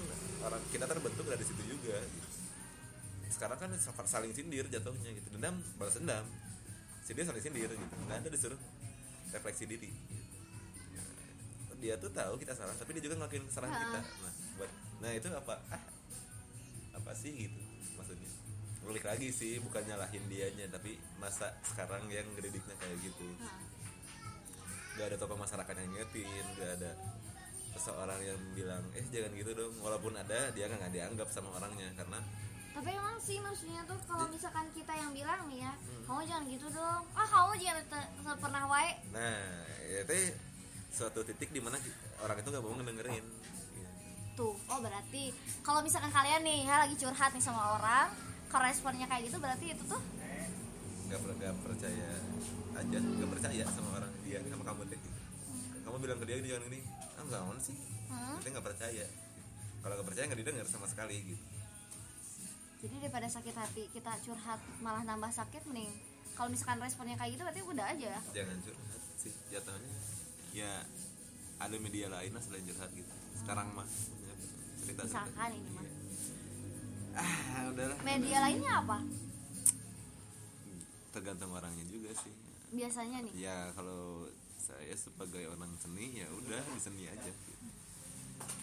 [0.43, 1.97] orang kita terbentuk dari situ juga.
[1.99, 2.35] Gitu
[3.35, 3.69] sekarang kan
[4.07, 5.27] saling sindir jatuhnya gitu.
[5.35, 6.23] Dendam balas dendam.
[7.03, 7.95] Sindir saling sindir gitu.
[8.07, 8.59] Nggak ada disuruh
[9.35, 9.91] refleksi diri.
[9.91, 10.24] gitu.
[11.77, 13.81] Dia tuh tahu kita salah tapi dia juga ngelakuin kesalahan Ha.
[13.81, 13.99] kita.
[14.21, 15.55] Nah buat nah itu apa?
[15.69, 15.81] Ah
[16.93, 17.59] apa sih gitu
[17.93, 18.31] maksudnya?
[18.81, 23.27] Balik lagi sih bukan nyalahin dianya tapi masa sekarang yang ngedidiknya kayak gitu.
[23.35, 23.57] Nah,
[24.95, 26.91] gak ada tokoh masyarakat yang ngingetin gak ada
[27.73, 29.73] seseorang yang bilang eh jangan gitu dong.
[29.79, 32.19] Walaupun ada dia nggak dianggap sama orangnya karena
[32.71, 36.03] tapi emang sih maksudnya tuh kalau misalkan kita yang bilang nih ya Hmm.
[36.05, 37.03] kamu jangan gitu dong.
[37.11, 37.83] Ah kamu jangan
[38.37, 38.91] pernah wae.
[39.09, 40.35] Nah, itu
[40.95, 41.75] suatu titik di mana
[42.23, 43.25] orang itu gak mau ngedengerin.
[44.33, 48.07] Tuh oh berarti kalau misalkan kalian nih ya lagi curhat nih sama orang
[48.47, 49.99] kalau responnya kayak gitu berarti itu tuh
[51.05, 52.09] Gak, per- gak percaya
[52.73, 54.97] aja, gak percaya sama orang dia sama kamu deh.
[54.97, 55.19] Gitu.
[55.85, 56.79] Kamu bilang ke dia jangan ini,
[57.13, 57.77] ah nggak mau sih.
[58.09, 59.05] hmm, Berarti gak percaya.
[59.79, 61.43] Kalau gak percaya gak didengar sama sekali gitu.
[62.75, 65.89] jadi daripada sakit hati kita curhat malah nambah sakit mending
[66.33, 69.89] kalau misalkan responnya kayak gitu berarti udah aja Jangan curhat sih jatuhnya.
[70.55, 70.87] Ya
[71.59, 73.11] ada media lain lah selain curhat gitu.
[73.35, 74.35] Sekarang mah maksudnya
[74.79, 75.85] cerita Misalkan ini mah.
[77.15, 77.95] Ah, udahlah.
[78.03, 78.99] media lainnya apa
[81.15, 82.33] Tergantung orangnya juga sih.
[82.75, 84.27] biasanya nih ya kalau
[84.59, 87.55] saya sebagai orang seni ya udah di seni aja gitu.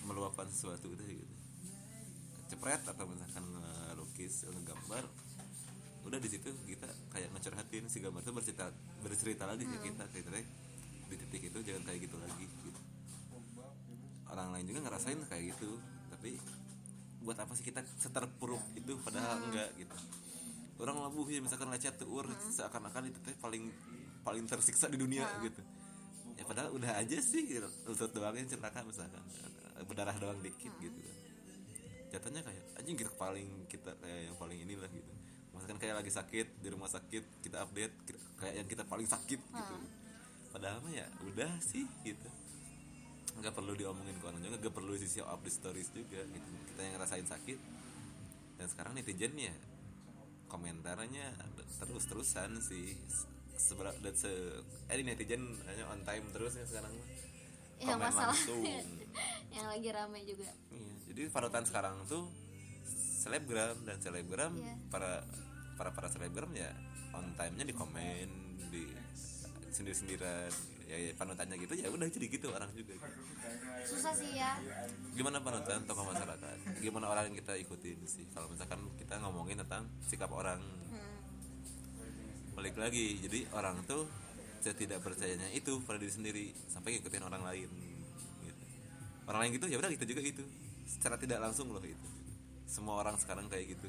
[0.05, 1.33] meluapkan sesuatu udah gitu
[2.53, 5.09] cepret atau misalkan ngelukis ngegambar
[6.05, 8.69] udah di situ kita kayak ngecurhatin si gambar itu bercerita
[9.01, 10.45] bercerita lagi ke kita deh
[11.12, 12.81] di titik itu jangan kayak gitu lagi gitu.
[14.33, 15.77] Orang lain juga ngerasain kayak gitu
[16.09, 16.40] tapi
[17.22, 19.96] buat apa sih kita seterpuruk itu padahal enggak gitu.
[20.81, 23.68] Orang labuh ya misalkan lecet tuh seakan-akan itu teh paling
[24.25, 25.61] paling tersiksa di dunia gitu.
[26.35, 27.68] Ya padahal udah aja sih gitu.
[27.85, 29.20] lutut doang yang celaka misalkan.
[29.85, 30.96] Berdarah doang dikit gitu.
[30.96, 31.16] Kan
[32.12, 35.12] jatuhnya kayak anjing kita paling kita kayak yang paling inilah gitu.
[35.53, 39.38] Misalkan kayak lagi sakit di rumah sakit kita update kita- kayak yang kita paling sakit
[39.38, 39.75] gitu
[40.53, 42.29] padahal mah ya udah sih gitu
[43.33, 46.95] nggak perlu diomongin ke orang juga nggak perlu sisi update stories juga gitu kita yang
[46.95, 47.59] ngerasain sakit
[48.61, 49.55] dan sekarang netizen ya
[50.47, 51.33] komentarnya
[51.81, 52.93] terus terusan sih
[53.57, 54.29] seberapa dan se
[54.87, 57.09] eh di netizen hanya on time terus ya sekarang mah.
[57.81, 58.62] yang Komen masalah langsung.
[59.57, 62.29] yang lagi rame juga Iya, jadi panutan sekarang tuh
[63.19, 64.77] selebgram dan selebgram Iya.
[64.88, 65.25] para
[65.75, 66.69] para para selebgram ya
[67.12, 68.29] on time-nya di komen
[68.69, 68.85] di
[69.73, 70.53] sendiri sendirian
[70.85, 72.95] ya, ya panutannya gitu ya udah jadi gitu orang juga
[73.83, 74.57] susah sih ya.
[75.13, 76.57] Gimana panutan tokoh masyarakat?
[76.81, 78.25] Gimana orang yang kita ikutin sih?
[78.31, 80.63] Kalau misalkan kita ngomongin tentang sikap orang.
[80.63, 81.19] Hmm.
[82.53, 84.05] balik lagi jadi orang tuh
[84.63, 87.67] tidak percayanya itu pada diri sendiri sampai ngikutin orang lain
[88.45, 88.63] gitu.
[89.27, 90.45] orang lain gitu ya udah gitu juga gitu
[90.87, 92.09] secara tidak langsung loh itu.
[92.69, 93.89] Semua orang sekarang kayak gitu.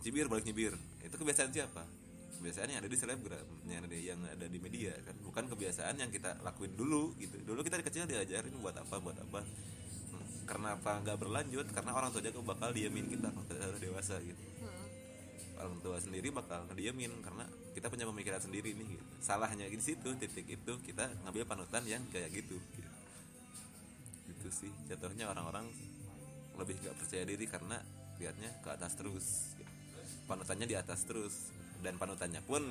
[0.00, 0.78] Cibir balik nyibir.
[1.02, 1.95] Itu kebiasaan siapa
[2.38, 5.16] kebiasaan yang ada di selebgram yang ada yang ada di media kan.
[5.24, 7.40] Bukan kebiasaan yang kita lakuin dulu gitu.
[7.42, 9.40] Dulu kita kecil diajarin buat apa buat apa.
[10.46, 11.66] Karena apa nggak berlanjut?
[11.74, 14.42] Karena orang tua jago bakal diamin kita kalau kita udah dewasa gitu.
[14.62, 14.84] Hmm.
[15.56, 19.04] orang tua sendiri bakal ngediamin karena kita punya pemikiran sendiri nih gitu.
[19.24, 22.90] salahnya di situ titik itu kita ngambil panutan yang kayak gitu gitu,
[24.28, 24.72] Gitu sih.
[24.92, 25.64] Jatuhnya orang-orang
[26.60, 27.80] lebih gak percaya diri karena
[28.20, 29.72] lihatnya ke atas terus gitu.
[30.24, 32.62] panutannya di atas terus dan panutannya pun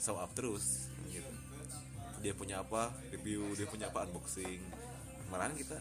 [0.00, 1.30] show up terus gitu.
[2.20, 4.60] Dia punya apa review dia punya apa unboxing.
[5.30, 5.78] Malahan kita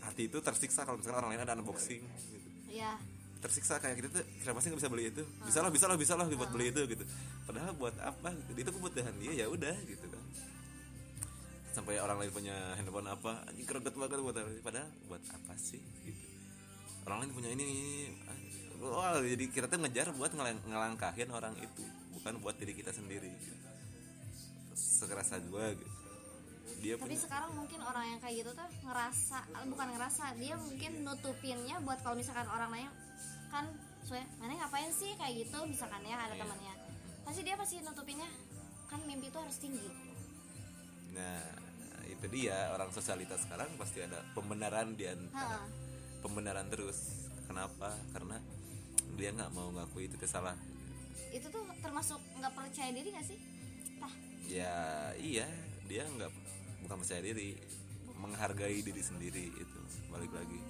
[0.00, 2.48] hati itu tersiksa kalau misalkan orang lain ada unboxing gitu.
[2.70, 2.96] Ya
[3.40, 5.22] tersiksa kayak gitu tuh kenapa sih nggak bisa beli itu?
[5.48, 7.04] Bisa lah bisa lah bisa lah buat beli itu gitu.
[7.48, 8.36] Padahal buat apa?
[8.52, 8.68] Gitu.
[8.68, 10.22] itu kebutuhan dia ya udah gitu kan.
[11.72, 16.24] Sampai orang lain punya handphone apa anjing kereget banget buat padahal buat apa sih gitu.
[17.08, 17.68] Orang lain punya ini
[18.80, 23.28] wah jadi kita tuh ngejar buat ngelang- ngelangkahin orang itu bukan buat diri kita sendiri.
[24.72, 25.88] Sekerasa gua gitu.
[26.80, 29.38] Dia tapi punya sekarang mungkin orang yang kayak gitu tuh ngerasa
[29.68, 32.90] bukan ngerasa dia mungkin nutupinnya buat kalau misalkan orang nanya
[33.50, 33.68] kan
[34.00, 35.12] soalnya mana ngapain sih?
[35.14, 36.40] Kayak gitu misalkan ya ada Iya.
[36.40, 36.74] temannya
[37.20, 38.28] pasti dia pasti nutupinnya
[38.88, 39.86] kan mimpi itu harus tinggi.
[41.10, 41.42] Nah,
[42.06, 45.68] itu dia orang sosialitas sekarang pasti ada pembenaran di antara Ha.
[46.22, 47.28] pembenaran terus.
[47.44, 47.92] Kenapa?
[48.10, 48.40] Karena
[49.20, 50.56] dia nggak mau ngakui itu salah
[51.30, 53.38] itu tuh termasuk nggak percaya diri gak sih?
[54.02, 54.14] Tah
[54.50, 54.74] ya
[55.18, 55.46] iya.
[55.86, 56.30] Dia nggak
[56.86, 57.58] bukan percaya diri.
[58.20, 59.80] Menghargai diri sendiri itu
[60.12, 60.60] balik lagi.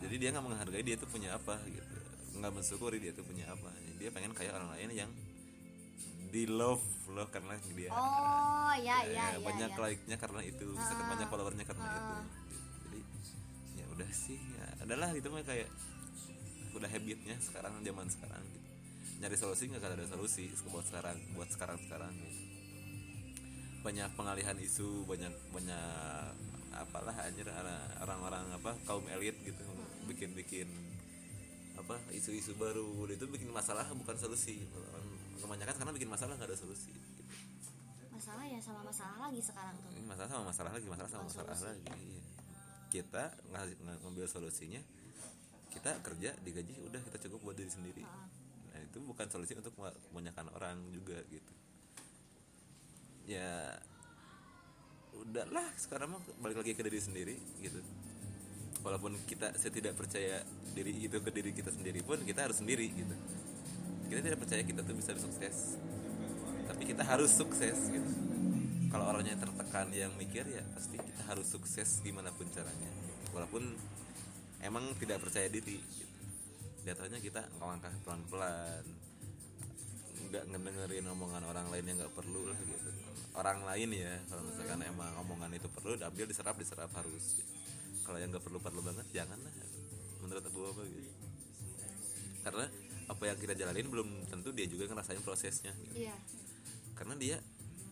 [0.00, 1.96] Jadi dia nggak menghargai dia tuh punya apa gitu.
[2.38, 3.74] Nggak mensyukuri dia tuh punya apa.
[3.98, 5.10] Dia pengen kayak orang lain yang
[6.30, 7.90] di love loh karena dia.
[7.90, 9.82] Oh ya ya, ya ya, banyak ya.
[9.82, 10.66] like-nya karena itu.
[10.70, 12.14] Misalkan banyak followernya karena itu.
[12.86, 13.00] Jadi
[13.82, 15.68] ya udah sih ya adalah itu mah kayak
[16.74, 18.68] udah habitnya sekarang zaman sekarang gitu
[19.20, 22.40] nyari solusi nggak ada solusi buat sekarang buat sekarang sekarang gitu.
[23.84, 26.32] banyak pengalihan isu banyak banyak
[26.72, 27.44] apalah anjir
[28.00, 29.60] orang-orang apa kaum elit gitu
[30.08, 30.68] bikin bikin
[31.76, 36.56] apa isu-isu baru itu bikin masalah bukan solusi Orang- kebanyakan karena bikin masalah nggak ada
[36.56, 37.22] solusi gitu.
[38.12, 41.56] masalah ya sama masalah lagi sekarang tuh ini masalah sama masalah lagi masalah sama masalah
[41.56, 42.20] lagi iya.
[42.92, 43.24] kita
[44.04, 44.80] ngambil solusinya
[45.70, 48.04] kita kerja digaji udah kita cukup buat diri sendiri.
[48.70, 51.54] Nah itu bukan solusi untuk kebanyakan orang juga gitu.
[53.30, 53.78] Ya
[55.14, 57.80] udahlah sekarang mah balik lagi ke diri sendiri gitu.
[58.80, 60.40] Walaupun kita setidak percaya
[60.72, 63.14] diri itu ke diri kita sendiri pun kita harus sendiri gitu.
[64.10, 65.78] Kita tidak percaya kita tuh bisa sukses.
[66.66, 68.10] Tapi kita harus sukses gitu.
[68.90, 72.90] Kalau orangnya tertekan yang mikir ya pasti kita harus sukses gimana pun caranya.
[73.30, 73.62] Walaupun
[74.64, 76.14] emang tidak percaya diri gitu.
[76.84, 78.84] Jatuhnya kita ngelangkah pelan-pelan
[80.30, 82.90] nggak ngedengerin omongan orang lain yang nggak perlu lah gitu
[83.34, 87.50] orang lain ya kalau misalkan emang omongan itu perlu diambil diserap diserap harus gitu.
[88.06, 89.54] kalau yang nggak perlu perlu banget jangan lah
[90.22, 91.10] menurut abu apa gitu
[92.40, 92.64] karena
[93.10, 96.06] apa yang kita jalanin belum tentu dia juga ngerasain prosesnya gitu.
[96.06, 96.14] iya
[96.94, 97.36] karena dia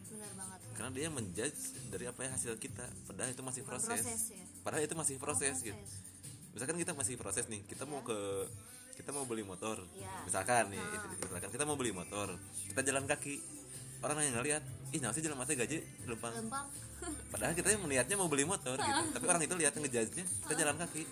[0.09, 4.23] benar banget karena dia menjudge dari apa yang hasil kita padahal itu masih proses, proses
[4.31, 4.45] ya.
[4.63, 5.67] padahal itu masih proses, proses.
[5.75, 5.83] gitu
[6.59, 8.19] misalkan kita masih proses nih kita mau ke
[8.99, 9.79] kita mau beli motor.
[9.95, 10.11] Iya.
[10.27, 10.91] misalkan nih Ah.
[10.99, 12.35] itu, misalkan kita mau beli motor
[12.67, 13.39] kita jalan kaki
[14.03, 15.79] orang yang ngeliat ih nasi jalan mata gaji
[16.11, 16.35] lempang.
[16.35, 16.67] Lempang.
[17.33, 20.77] Padahal kita yang melihatnya mau beli motor gitu tapi orang itu lihat ngejudge-nya kita jalan
[20.83, 21.03] kaki.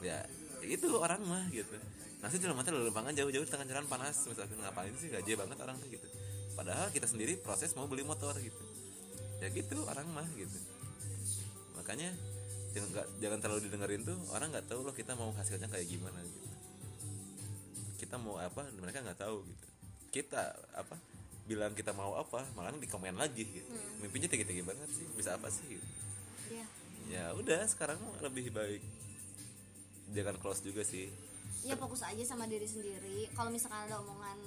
[0.00, 0.24] Ya
[0.64, 1.76] itu orang mah gitu.
[2.24, 5.88] Nasi jalan mata lempangan jauh-jauh tengah jalan panas misalkan ngapain sih gaji banget orang tuh
[5.92, 6.08] gitu.
[6.56, 8.64] Padahal kita sendiri proses mau beli motor gitu.
[9.44, 10.56] Ya gitu orang mah gitu.
[11.76, 12.08] Makanya
[12.72, 16.18] jangan nggak- jangan terlalu didengerin tuh orang nggak tahu loh kita mau hasilnya kayak gimana
[16.20, 16.48] gitu.
[18.00, 19.66] Kita mau apa mereka nggak tahu gitu.
[20.12, 20.42] Kita
[20.74, 20.96] apa
[21.42, 23.70] bilang kita mau apa malah di komen lagi gitu.
[24.00, 25.86] Mimpinya tinggi-tinggi banget sih bisa apa sih gitu.
[26.50, 26.66] iya.
[27.10, 28.82] Ya udah sekarang lebih baik
[30.12, 31.10] jangan close juga sih.
[31.62, 33.30] Ya fokus aja sama diri sendiri.
[33.34, 34.38] Kalau misalkan ada omongan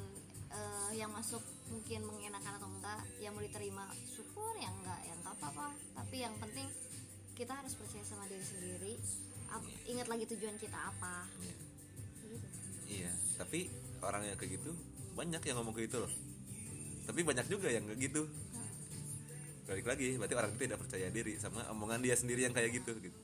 [0.51, 3.85] eh, yang masuk mungkin mengenakan atau enggak yang mau diterima.
[4.07, 5.73] Syukur yang enggak yang enggak apa-apa.
[5.95, 6.67] Tapi yang penting
[7.36, 8.93] kita harus percaya sama diri sendiri.
[9.52, 11.28] Ap- ingat lagi tujuan kita apa.
[11.38, 11.56] Iya.
[12.26, 12.45] gitu.
[12.86, 13.69] iya tapi
[14.02, 14.71] orang yang kayak gitu
[15.13, 16.12] banyak yang ngomong kayak gitu loh.
[17.06, 18.24] Tapi banyak juga yang kayak gitu.
[19.65, 22.95] Balik lagi berarti orang itu tidak percaya diri sama omongan dia sendiri yang kayak gitu
[23.04, 23.19] gitu.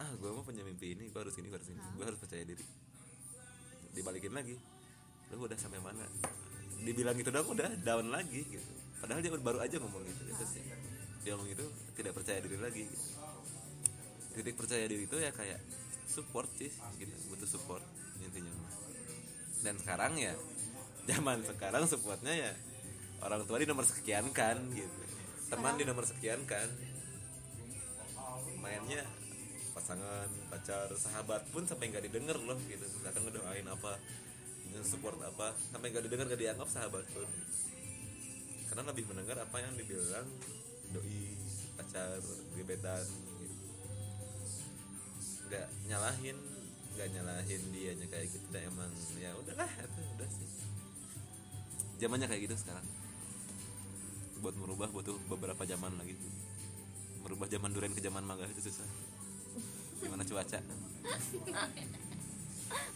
[0.00, 1.80] Ah gue mau punya mimpi ini gue harus ini gue harus ini.
[1.94, 2.64] Gue harus percaya diri.
[3.92, 4.56] Dibalikin lagi.
[5.30, 6.08] Lu udah sampai mana?
[6.82, 8.72] Dibilang gitu dong udah down lagi gitu.
[8.98, 10.64] Padahal dia baru aja ngomong gitu itu sih.
[11.22, 13.21] Dia ngomong itu tidak percaya diri lagi gitu.
[14.32, 15.60] Titik percaya diri itu ya kayak
[16.08, 17.14] support sih gitu.
[17.32, 17.84] Butuh support
[18.22, 18.52] intinya
[19.62, 20.34] dan sekarang ya
[21.08, 22.52] zaman sekarang supportnya ya
[23.22, 25.00] orang tua di nomor sekian kan gitu.
[25.48, 26.66] Teman di nomor sekian kan.
[28.58, 29.02] Mainnya
[29.72, 32.82] pasangan pacar sahabat pun sampai nggak didengar loh gitu.
[32.82, 33.98] Misalkan ngedoain apa
[34.82, 37.26] support apa sampai nggak didengar nggak dianggap sahabat pun.
[38.70, 40.26] Karena lebih mendengar apa yang dibilang
[40.92, 41.36] doi
[41.76, 42.20] pacar
[42.56, 43.06] gebetan
[45.52, 46.40] nggak nyalahin
[46.96, 48.88] nggak nyalahin dianya kayak gitu udah emang
[49.20, 50.48] ya udahlah itu udah sih.
[52.00, 52.88] Zamannya kayak gitu sekarang.
[54.40, 56.16] Buat merubah butuh beberapa zaman lagi.
[57.20, 58.88] Merubah zaman duren ke zaman mangga itu susah.
[60.00, 60.58] Gimana cuaca?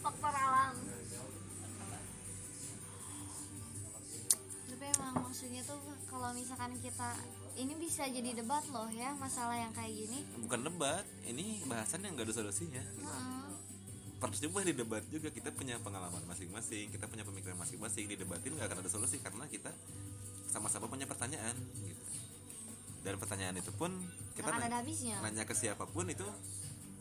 [0.01, 0.75] Faktor alam.
[4.65, 5.77] Tapi emang maksudnya tuh
[6.09, 7.21] kalau misalkan kita
[7.57, 10.21] ini bisa jadi debat loh ya masalah yang kayak gini.
[10.39, 12.83] Bukan debat ini bahasan yang nggak ada solusinya.
[12.83, 13.45] Heeh.
[14.17, 18.09] percuma di debat juga kita punya pengalaman masing-masing kita punya pemikiran masing-masing.
[18.09, 19.69] Di debatin nggak akan ada solusi karena kita
[20.49, 22.01] sama-sama punya pertanyaan gitu.
[23.05, 23.93] Dan pertanyaan itu pun
[24.33, 25.17] kita nanya- ada habisnya.
[25.21, 26.25] nanya ke siapa pun itu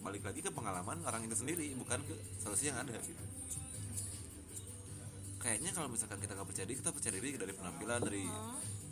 [0.04, 3.24] balik lagi ke pengalaman orang itu sendiri bukan ke solusi yang ada gitu.
[5.39, 8.24] Kayaknya kalau misalkan kita nggak percaya diri kita percaya diri dari penampilan dari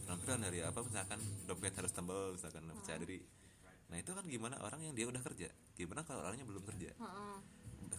[0.03, 3.19] penampilan dari apa misalkan dompet harus tebal misalkan percaya diri
[3.93, 5.53] nah itu kan gimana orang yang dia udah kerja?
[5.77, 6.89] Gimana kalau orangnya belum kerja?
[6.97, 7.37] Heeh.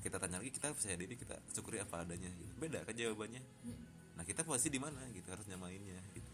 [0.02, 2.52] kita tanya lagi kita percaya diri kita syukuri apa adanya gitu.
[2.58, 3.38] beda kan jawabannya.
[4.18, 6.32] Nah kita posisi di mana gitu harus nyamainnya gitu.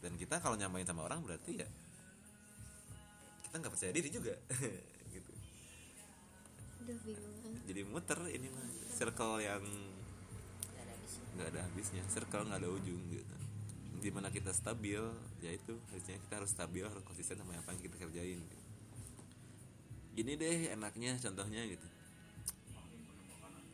[0.00, 1.68] Dan kita kalau nyamain sama orang berarti ya
[3.44, 4.34] kita nggak percaya diri juga
[5.14, 5.32] gitu.
[7.04, 7.60] Bingung.
[7.68, 8.66] Jadi muter ini mah
[8.96, 9.62] circle yang
[11.36, 13.35] nggak ada habisnya circle nggak ada ujung gitu
[14.00, 15.00] di mana kita stabil
[15.40, 18.64] ya itu harusnya kita harus stabil harus konsisten sama apa yang kita kerjain gitu.
[20.16, 21.86] gini deh enaknya contohnya gitu.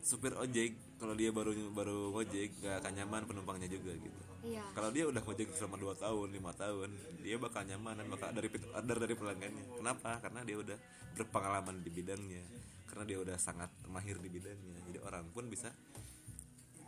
[0.03, 4.21] Supir ojek kalau dia baru baru ngojek gak akan nyaman penumpangnya juga gitu.
[4.43, 4.63] Iya.
[4.75, 6.89] Kalau dia udah ngojek selama 2 tahun lima tahun
[7.23, 9.65] dia bakal nyaman dan bakal dari order dari pelanggannya.
[9.79, 10.19] Kenapa?
[10.19, 10.77] Karena dia udah
[11.15, 12.43] berpengalaman di bidangnya.
[12.91, 14.83] Karena dia udah sangat mahir di bidangnya.
[14.91, 15.71] Jadi orang pun bisa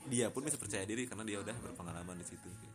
[0.05, 2.74] dia pun bisa percaya diri karena dia udah berpengalaman di situ gitu.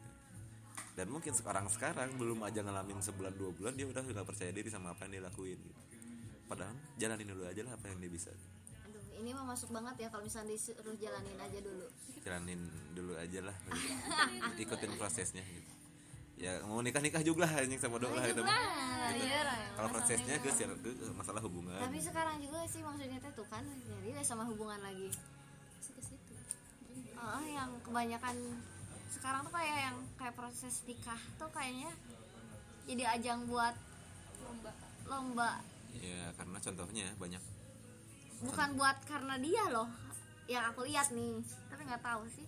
[0.99, 4.67] Dan mungkin sekarang sekarang belum aja ngalamin sebulan dua bulan dia udah nggak percaya diri
[4.69, 5.81] sama apa yang dia lakuin gitu.
[6.51, 8.31] Padahal jalanin dulu aja lah apa yang dia bisa.
[8.91, 11.87] Aduh ini mah masuk banget ya kalau misalnya disuruh jalanin aja dulu.
[12.27, 12.61] Jalanin
[12.93, 14.67] dulu aja lah gitu.
[14.67, 15.71] ikutin prosesnya gitu.
[16.41, 18.43] Ya mau nikah nikah juga lah anjing sama doa gitu.
[18.43, 19.25] Gitu.
[19.25, 20.49] iya, kalau masalah prosesnya itu.
[20.51, 21.79] ke ke masalah hubungan.
[21.79, 25.13] Tapi sekarang juga sih maksudnya teh tuh kan jadi udah sama hubungan lagi.
[25.79, 26.35] Masih ke situ.
[27.15, 28.37] Ah, yang kebanyakan
[29.11, 31.91] sekarang tuh kayak yang kayak proses nikah tuh kayaknya
[32.87, 33.75] jadi ajang buat
[34.47, 34.73] lomba.
[35.07, 35.51] Lomba.
[35.99, 37.43] Ya karena contohnya banyak.
[38.41, 39.91] Bukan buat karena dia loh
[40.51, 41.39] yang aku lihat nih.
[41.71, 42.47] Tapi nggak tahu sih.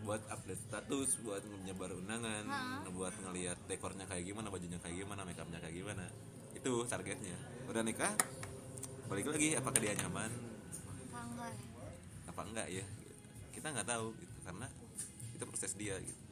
[0.00, 2.88] Buat update status buat nyebar undangan Ha.
[2.88, 6.04] buat ngelihat dekornya kayak gimana bajunya kayak gimana makeupnya kayak gimana.
[6.56, 7.36] Itu targetnya.
[7.68, 8.12] Udah nikah
[9.08, 10.30] balik lagi apakah dia nyaman?
[11.10, 11.64] Apa enggak ya?
[12.30, 12.86] apa enggak ya?
[13.50, 14.66] Kita nggak tahu gitu karena
[15.40, 16.22] itu proses dia gitu.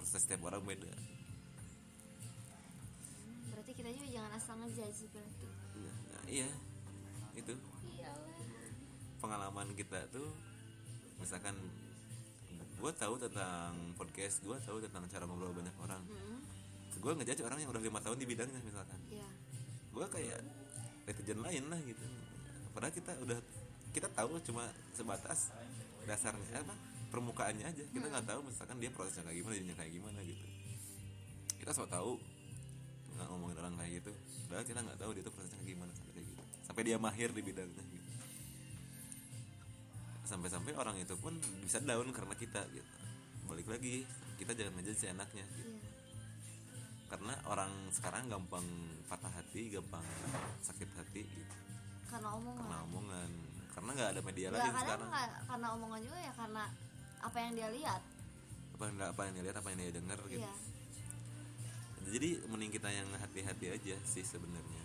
[0.00, 0.88] Proses setiap orang beda.
[3.52, 5.48] Berarti kita juga jangan asal ngejudge berarti
[5.84, 6.48] nah, iya.
[7.36, 7.52] Itu.
[9.20, 10.32] Pengalaman kita tuh
[11.20, 11.52] misalkan
[12.80, 16.00] gue tahu tentang podcast gue tahu tentang cara ngobrol banyak orang.
[16.08, 16.40] Hmm.
[17.04, 18.96] gue ngejudge orang yang udah lima tahun di bidangnya misalkan.
[19.12, 19.28] Ya
[19.92, 20.40] gue kayak
[21.04, 22.04] netizen lain lah gitu.
[22.72, 23.38] Padahal kita udah
[23.92, 24.64] kita tahu cuma
[24.96, 25.52] sebatas
[26.08, 27.82] dasarnya apa permukaannya aja.
[27.94, 30.46] Kita nggak tahu misalkan dia prosesnya kayak gimana jadinya kayak gimana gitu.
[31.62, 32.18] Kita so tahu
[33.14, 34.12] nggak ngomongin orang kayak gitu.
[34.50, 36.42] Padahal kita nggak tahu dia tuh prosesnya kayak gimana sampai kayak gitu.
[36.66, 38.10] Sampai dia mahir di bidangnya gitu.
[40.26, 42.90] Sampai-sampai orang itu pun bisa down karena kita gitu.
[43.46, 44.02] Balik lagi
[44.34, 45.70] kita jangan ngejudge seenaknya gitu.
[45.70, 45.90] Iya.
[47.06, 48.66] Karena orang sekarang gampang
[49.06, 50.02] patah hati gampang
[50.66, 51.54] sakit hati gitu.
[52.10, 52.58] karena omongan.
[52.58, 53.30] Karena omongan.
[53.74, 55.08] Karena nggak ada media lain kadang sekarang.
[55.10, 56.64] nggak karena omongan juga ya karena
[57.24, 58.00] apa yang dia lihat?
[58.76, 60.44] Apa yang apa yang dia lihat apa yang dia dengar gitu.
[60.44, 60.54] Iya.
[62.04, 64.82] Jadi mending kita yang hati-hati aja sih sebenarnya.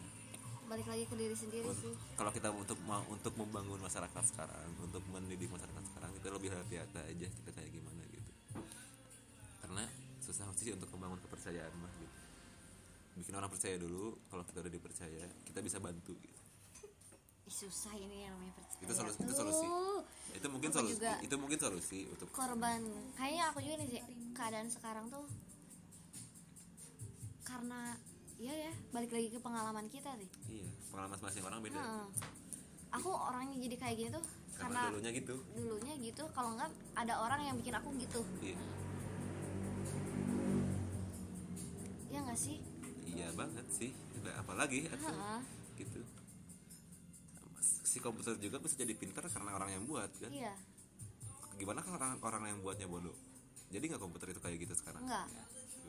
[0.71, 1.93] Balik lagi ke diri sendiri sih.
[2.13, 6.99] kalau kita untuk mau untuk membangun masyarakat sekarang untuk mendidik masyarakat sekarang kita lebih hati-hati
[7.09, 8.31] aja kita kayak gimana gitu.
[9.65, 9.83] Karena
[10.23, 12.17] susah sih untuk membangun kepercayaan mah gitu.
[13.19, 16.38] Bikin orang percaya dulu kalau kita udah dipercaya kita bisa bantu gitu
[17.49, 19.65] susah ini yang namanya percaya Itu solusi- itu solusi.
[20.31, 22.79] itu mungkin Aku solusi itu mungkin solusi untuk korban.
[23.13, 25.25] Kayaknya aku juga nih sih keadaan sekarang tuh
[27.41, 27.97] karena
[28.37, 31.75] iya ya balik lagi ke pengalaman kita sih iya pengalaman masing orang beda.
[31.75, 32.05] Heeh.
[32.89, 35.35] aku orangnya jadi kayak gini tuh karena karena dulunya gitu.
[35.51, 38.21] dulunya gitu kalau enggak ada orang yang bikin aku gitu.
[38.39, 38.57] Iya.
[42.09, 42.57] Ya nggak sih?
[43.05, 44.51] Iya banget sih Ada apa
[47.89, 50.29] si komputer juga bisa jadi pintar karena orang yang buat kan?
[50.29, 50.53] Iya.
[51.57, 53.17] Gimana kalau orang orang yang buatnya bodoh?
[53.73, 55.01] Jadi nggak komputer itu kayak gitu sekarang?
[55.01, 55.25] Enggak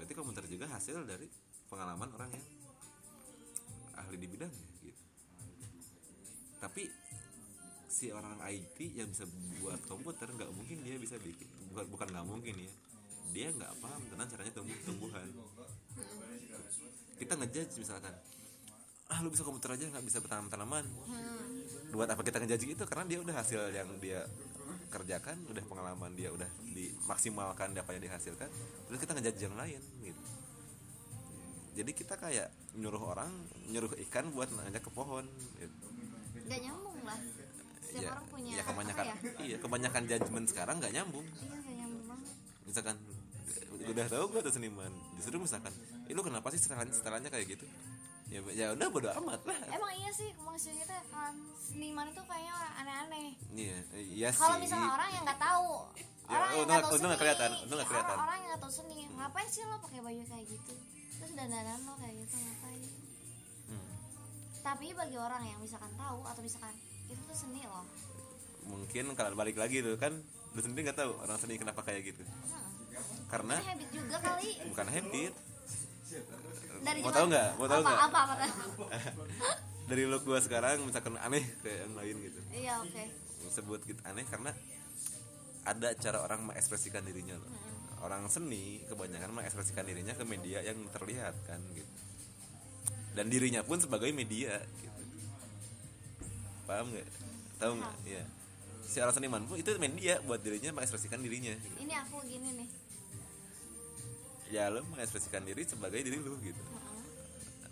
[0.01, 1.29] berarti komputer juga hasil dari
[1.69, 2.47] pengalaman orang yang
[4.01, 5.03] ahli di bidangnya gitu.
[6.57, 6.89] Tapi
[7.93, 9.29] si orang IT yang bisa
[9.61, 12.73] buat komputer nggak mungkin dia bisa bikin bukan bukan nggak mungkin ya.
[13.37, 15.29] Dia nggak paham tentang caranya tumbuh tumbuhan.
[17.21, 18.17] Kita ngejudge misalkan
[19.13, 20.87] ah lu bisa komputer aja nggak bisa bertanam tanaman
[21.91, 22.85] buat apa kita ngejudge itu?
[22.87, 24.25] Karena dia udah hasil yang dia
[24.91, 28.51] kerjakan udah pengalaman dia udah dimaksimalkan apa yang dihasilkan
[28.91, 30.23] terus kita ngejudge yang lain gitu.
[31.79, 33.31] Jadi kita kayak nyuruh orang
[33.71, 35.23] nyuruh ikan buat nanya ke pohon
[35.63, 35.87] gitu.
[36.51, 37.19] nggak nyambung lah.
[37.87, 39.17] Setiap ya, orang punya ya kebanyakan ya?
[39.47, 41.27] iya kebanyakan judgement sekarang nggak nyambung.
[41.39, 42.35] Iya nggak nyambung banget.
[42.67, 42.97] Misalkan
[43.81, 45.73] udah tahu gue tuh seniman justru misalkan
[46.07, 47.67] eh, lu kenapa sih setelannya setelannya kayak gitu
[48.31, 49.59] ya ya udah bodo amat lah.
[49.69, 53.29] Emang iya sih maksudnya tuh kan seniman itu kayaknya orang aneh-aneh.
[53.53, 54.39] Iya iya sih.
[54.39, 55.69] kalau misalnya orang yang nggak tahu
[56.31, 58.07] Ya, orang yang untung- nggak untung kelihatan, untung nggak kelihatan.
[58.09, 60.75] orang, orang yang nggak tahu seni ngapain sih lo pakai baju kayak gitu?
[61.13, 62.83] Terus dandanan lo kayak gitu ngapain?
[63.67, 63.91] Hmm.
[64.61, 66.75] tapi bagi orang yang misalkan tahu atau misalkan
[67.05, 67.83] itu tuh seni loh.
[68.63, 70.15] Mungkin kalau balik lagi tuh kan
[70.53, 72.23] lu sendiri nggak tahu orang seni kenapa kayak gitu.
[72.23, 72.67] Heeh.
[73.27, 74.51] karena habit juga kali.
[74.67, 75.33] Bukan habit
[76.81, 77.49] dari Mau tahu nggak?
[77.57, 78.01] Mau tahu nggak?
[78.09, 78.35] apa apa?
[79.91, 82.41] Dari look gua sekarang misalkan aneh kayak yang lain gitu.
[82.55, 83.05] Iya oke.
[83.51, 84.55] Sebut gitu aneh karena
[85.67, 87.51] ada cara orang mengekspresikan dirinya loh.
[88.01, 91.91] Orang seni kebanyakan mengekspresikan dirinya ke media yang terlihat kan gitu.
[93.19, 95.01] Dan dirinya pun sebagai media gitu.
[96.71, 97.09] Paham nggak?
[97.59, 97.97] Tahu nggak?
[98.07, 98.25] Ya
[98.91, 101.77] si orang seniman pun itu media buat dirinya mengekspresikan dirinya gitu.
[101.79, 102.69] ini aku gini nih
[104.51, 106.59] ya lo mengekspresikan diri sebagai diri lu gitu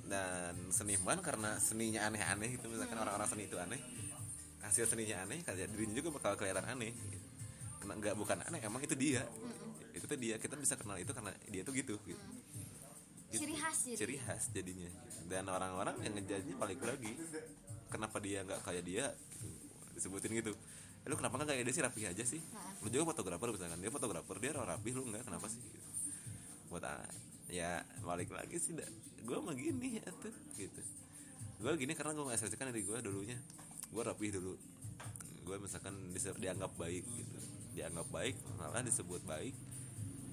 [0.09, 3.77] dan seniman karena seninya aneh-aneh gitu misalkan orang-orang seni itu aneh
[4.65, 7.27] hasil seninya aneh kayak dirinya juga bakal kelihatan aneh gitu.
[7.85, 9.23] Kena nggak bukan aneh emang itu dia
[9.93, 12.23] itu tuh dia kita bisa kenal itu karena dia tuh gitu, gitu.
[13.29, 13.45] Gitu.
[13.45, 14.89] ciri khas jadi ciri khas jadinya
[15.29, 17.13] dan orang-orang yang ngejadinya balik lagi
[17.93, 19.47] kenapa dia nggak kayak dia gitu.
[19.99, 20.53] disebutin gitu
[21.05, 22.81] "Eh, lu kenapa nggak kayak dia sih rapi aja sih Nah.
[22.81, 25.61] lu juga fotografer misalkan dia fotografer dia rapi lu nggak kenapa sih.
[26.69, 26.85] Buat
[27.49, 28.77] ya balik lagi sih
[29.25, 30.09] gue mah gini ya
[30.57, 30.81] gitu.
[31.59, 33.39] Gue gini karena gue mengekspresikan dari gue dulunya.
[33.91, 34.55] Gue rapi dulu.
[35.43, 37.39] Gue misalkan dianggap baik gitu.
[37.75, 39.57] Dianggap baik malah disebut baik.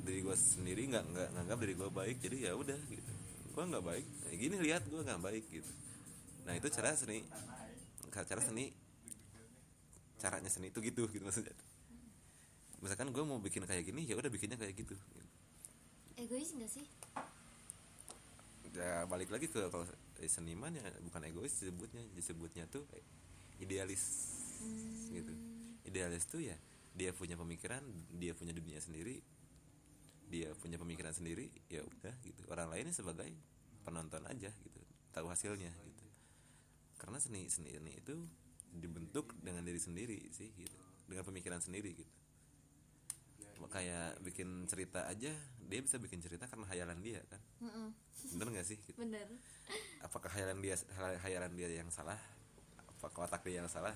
[0.05, 3.11] Dari gue sendiri nggak nggak nganggap dari gue baik jadi ya udah gitu.
[3.55, 5.71] Gue nggak baik Kayak gini lihat gue nggak baik gitu.
[6.45, 7.25] Nah itu cara seni.
[8.11, 8.69] Cara seni.
[10.21, 11.55] Caranya seni itu gitu gitu maksudnya.
[12.83, 14.93] Misalkan gue mau bikin kayak gini ya udah bikinnya kayak gitu
[16.19, 16.85] egois enggak sih?
[18.75, 19.87] Ya balik lagi ke kalau
[20.19, 22.83] eh, seniman ya bukan egois disebutnya disebutnya tuh
[23.59, 24.03] idealis
[25.11, 25.33] gitu.
[25.87, 26.55] Idealis tuh ya
[26.95, 27.83] dia punya pemikiran
[28.15, 29.19] dia punya dunia sendiri
[30.31, 32.41] dia punya pemikiran sendiri ya udah gitu.
[32.49, 33.29] Orang lainnya sebagai
[33.85, 34.81] penonton aja gitu.
[35.13, 36.05] Tahu hasilnya gitu.
[36.97, 38.15] Karena seni seni seni itu
[38.75, 40.77] dibentuk dengan diri sendiri sih gitu.
[41.05, 42.13] Dengan pemikiran sendiri gitu.
[43.69, 45.35] Kayak bikin cerita aja
[45.65, 47.41] dia bisa bikin cerita karena hayalan dia kan?
[47.61, 47.89] Heeh.
[48.37, 48.77] bener gak sih?
[48.77, 48.97] Gitu?
[48.97, 49.25] bener.
[50.01, 50.75] Apakah hayalan dia
[51.25, 52.17] hayalan dia yang salah?
[52.77, 53.93] Apakah otak dia yang salah?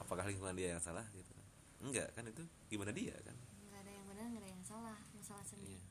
[0.00, 1.04] Apakah lingkungan dia yang salah?
[1.16, 1.32] Gitu.
[1.84, 3.36] Enggak kan itu gimana dia kan?
[3.68, 5.82] Nggak ada yang benar nggak ada yang salah masalah seni iya.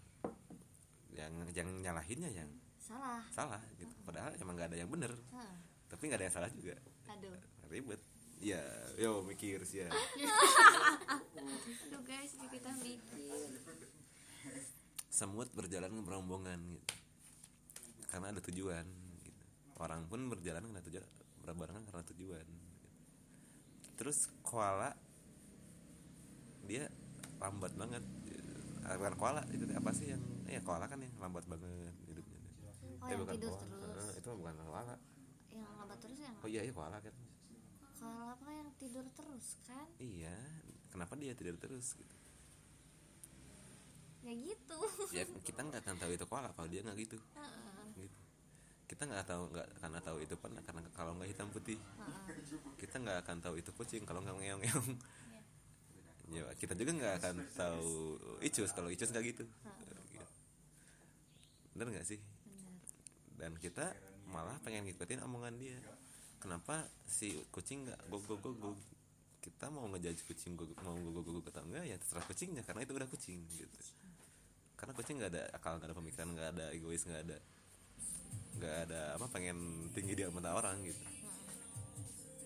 [1.14, 3.22] Yang yang nyalahinnya yang salah.
[3.34, 3.94] salah gitu.
[4.06, 5.56] Padahal emang nggak ada yang Heeh.
[5.90, 6.76] tapi nggak ada yang salah juga.
[7.10, 7.38] Aduh.
[7.70, 8.02] Ribet.
[8.44, 8.60] Ya
[9.00, 9.90] yo mikir sih ya.
[11.88, 13.18] Aduh guys kita mikir
[15.14, 16.90] semut berjalan berombongan gitu
[18.10, 18.86] karena ada tujuan
[19.22, 19.46] gitu.
[19.78, 21.06] orang pun berjalan karena tujuan
[21.46, 22.88] berbarengan karena tujuan gitu.
[23.94, 24.98] terus koala
[26.66, 26.90] dia
[27.38, 28.02] lambat banget
[28.84, 32.36] Eh, bukan koala itu apa sih yang ya koala kan yang lambat banget hidupnya
[33.00, 33.76] Oh, Eh, yang bukan tidur koala.
[33.80, 34.04] terus.
[34.04, 34.96] Eh, itu bukan koala
[35.48, 37.16] yang lambat terus yang oh iya iya koala kan
[37.96, 40.36] kalau apa yang tidur terus kan iya
[40.92, 42.16] kenapa dia tidur terus gitu
[44.24, 44.80] ya gitu.
[45.12, 47.18] Ya kita nggak akan tahu itu koala kalau dia nggak gitu.
[47.36, 48.08] Heeh.
[48.08, 48.18] gitu.
[48.88, 51.78] Kita nggak tahu nggak karena tahu itu pernah karena kalau nggak hitam putih.
[51.78, 52.72] Heeh.
[52.80, 54.90] kita nggak akan tahu itu kucing kalau nggak ngeong ngeong
[56.34, 59.44] ya kita juga nggak akan tahu icus kalau icus nggak gitu.
[59.44, 60.26] Gitu.
[61.78, 62.18] bener nggak sih?
[62.18, 62.74] Bener.
[63.38, 63.94] Dan kita
[64.30, 65.78] malah pengen ngikutin omongan dia.
[66.42, 68.72] Kenapa si kucing nggak go go go go
[69.44, 72.64] kita mau ngejudge kucing go, mau go go go go atau enggak ya terserah kucingnya
[72.64, 73.80] karena itu udah kucing gitu
[74.84, 77.38] karena kucing nggak ada akal nggak ada pemikiran nggak ada egois nggak ada
[78.60, 81.00] nggak ada apa pengen tinggi di mata orang gitu.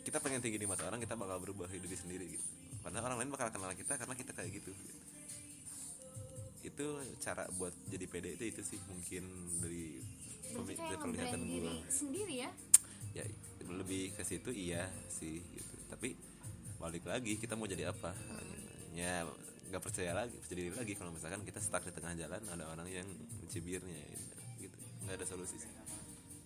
[0.05, 2.45] Kita pengen tinggi di mata orang kita bakal berubah hidup diri sendiri gitu.
[2.85, 4.95] Padahal orang lain bakal kenal kita karena kita kayak gitu, gitu.
[6.61, 6.85] itu
[7.25, 9.23] cara buat jadi pede itu itu sih mungkin
[9.57, 9.97] dari
[10.53, 12.49] berarti pemi- dari penglihatan gue diri sendiri ya?
[13.17, 13.23] Ya
[13.65, 15.75] lebih ke situ iya sih gitu.
[15.89, 16.13] Tapi
[16.77, 18.13] balik lagi kita mau jadi apa?
[18.93, 19.25] Ya
[19.68, 22.88] nggak percaya lagi percaya diri lagi kalau misalkan kita stuck di tengah jalan ada orang
[22.88, 23.07] yang
[23.43, 24.03] mencibirnya
[24.63, 24.78] gitu.
[25.03, 25.72] Nggak ada solusi sih.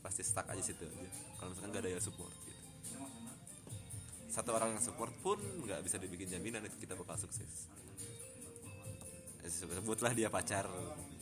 [0.01, 1.09] Pasti stuck aja situ aja.
[1.37, 2.61] Kalau misalkan nggak ada yang support gitu.
[4.31, 7.69] Satu orang yang support pun nggak bisa dibikin jaminan itu kita bakal sukses.
[9.45, 10.65] Eh, sebutlah dia pacar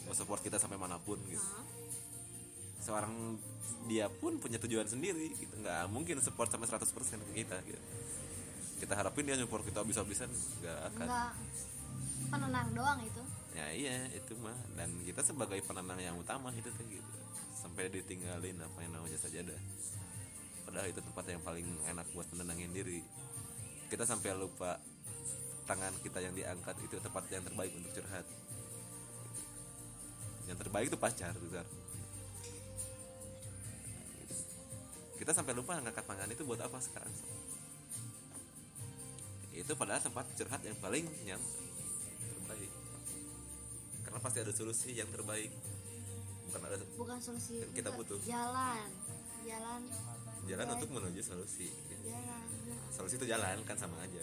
[0.08, 1.44] mau support kita sampai mana pun gitu.
[2.80, 3.36] Seorang
[3.92, 5.52] dia pun punya tujuan sendiri gitu.
[5.60, 7.82] Nggak mungkin support sampai 100% ke kita gitu.
[8.80, 10.32] Kita harapin dia support kita bisa-bisan
[10.64, 11.08] nggak akan.
[11.12, 11.32] Enggak
[12.30, 13.22] penenang doang itu.
[13.58, 14.56] Ya iya itu mah.
[14.78, 17.12] Dan kita sebagai penenang yang utama itu tuh gitu.
[17.58, 19.60] Sampai ditinggalin apa yang namanya sajadah.
[20.64, 23.02] Padahal itu tempat yang paling enak buat menenangin diri.
[23.90, 24.78] Kita sampai lupa
[25.66, 28.26] tangan kita yang diangkat itu tempat yang terbaik untuk curhat.
[30.46, 31.66] Yang terbaik itu pacar besar
[35.20, 37.12] kita sampai lupa ngangkat tangan itu buat apa sekarang
[39.52, 41.44] itu padahal tempat curhat yang paling terbaik
[44.10, 45.54] karena pasti ada solusi yang terbaik.
[46.50, 48.20] Bukan ada bukan solusi Yang kita bukan- butuh.
[48.26, 48.90] jalan.
[49.46, 49.82] Jalan.
[50.50, 50.76] Jalan Baik.
[50.82, 51.70] untuk menuju solusi.
[52.02, 52.46] Jalan
[52.90, 54.18] solusi itu jalan kan sama aja.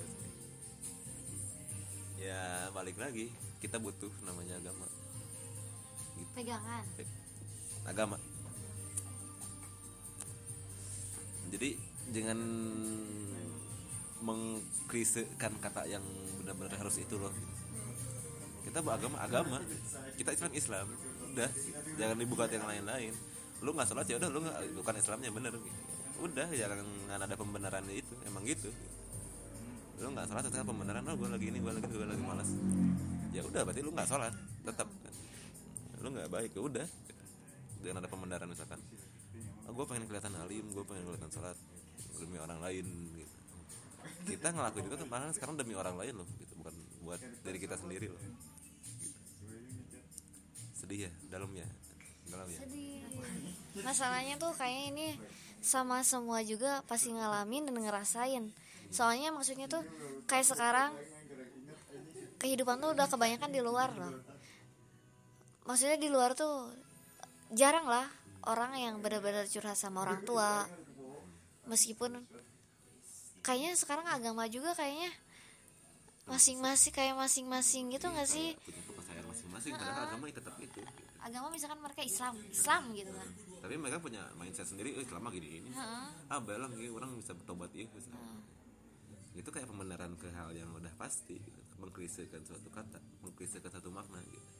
[2.18, 2.42] Ya
[2.74, 3.30] balik lagi.
[3.62, 4.90] Kita butuh namanya agama.
[6.34, 6.82] Pegangan.
[7.86, 8.18] Agama.
[11.46, 11.78] Jadi
[12.10, 12.38] jangan
[14.18, 16.02] mengkrisekan kata yang
[16.42, 17.30] benar-benar harus itu loh
[18.66, 19.58] kita beragama agama.
[20.18, 20.86] Kita Islam Islam.
[21.32, 21.50] Udah
[21.94, 23.14] jangan dibuka yang lain-lain.
[23.62, 25.54] Lu nggak sholat ya udah lu nggak bukan Islamnya bener.
[26.18, 26.82] Udah jangan
[27.22, 28.14] ada pembenaran itu.
[28.26, 28.68] Emang gitu.
[30.02, 31.06] Lu nggak sholat tetap pembenaran.
[31.06, 32.50] Oh gue lagi ini gue lagi gue lagi malas.
[33.30, 34.34] Ya udah berarti lu nggak sholat
[34.66, 34.88] tetap.
[36.02, 36.86] Lu nggak baik ya udah.
[37.80, 38.82] Dengan ada pembenaran misalkan.
[39.66, 41.58] Oh, gue pengen kelihatan alim gue pengen kelihatan sholat
[42.16, 43.34] demi orang lain gitu.
[44.26, 46.54] Kita ngelakuin itu kan sekarang demi orang lain loh gitu.
[46.54, 48.22] Bukan buat diri kita sendiri loh.
[50.86, 51.66] Sedih ya dalam ya
[52.30, 52.62] dalam ya.
[52.62, 53.02] Sedih.
[53.82, 55.06] Masalahnya tuh kayaknya ini
[55.58, 58.54] sama semua juga pasti ngalamin dan ngerasain.
[58.94, 59.82] Soalnya maksudnya tuh
[60.30, 60.94] kayak sekarang
[62.38, 64.14] kehidupan tuh udah kebanyakan di luar loh.
[65.66, 66.70] Maksudnya di luar tuh
[67.50, 68.06] jarang lah
[68.46, 70.70] orang yang benar-benar curhat sama orang tua.
[71.66, 72.22] Meskipun
[73.42, 75.10] kayaknya sekarang agama juga kayaknya
[76.30, 78.54] masing-masing kayak masing-masing gitu nggak sih?
[78.58, 80.55] punya kepercayaan masing-masing padahal agama itu tetap itu.
[81.26, 85.58] Agama misalkan mereka Islam Islam gitu kan tapi mereka punya mindset sendiri eh selama gini
[85.58, 85.70] ini
[86.30, 88.14] ah belang ini orang bisa bertobat iya bisa.
[89.34, 91.60] itu kayak pembenaran ke hal yang udah pasti gitu.
[91.82, 94.50] mengkrisekan suatu kata mengkrisekan satu makna gitu.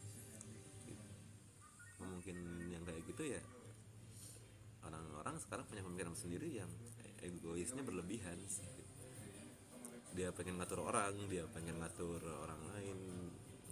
[0.91, 1.07] Gitu.
[2.03, 2.37] mungkin
[2.67, 3.43] yang kayak gitu ya
[4.83, 6.71] orang-orang sekarang punya pemikiran sendiri yang
[7.23, 8.67] egoisnya berlebihan sih.
[10.19, 12.99] dia pengen ngatur orang dia pengen ngatur orang lain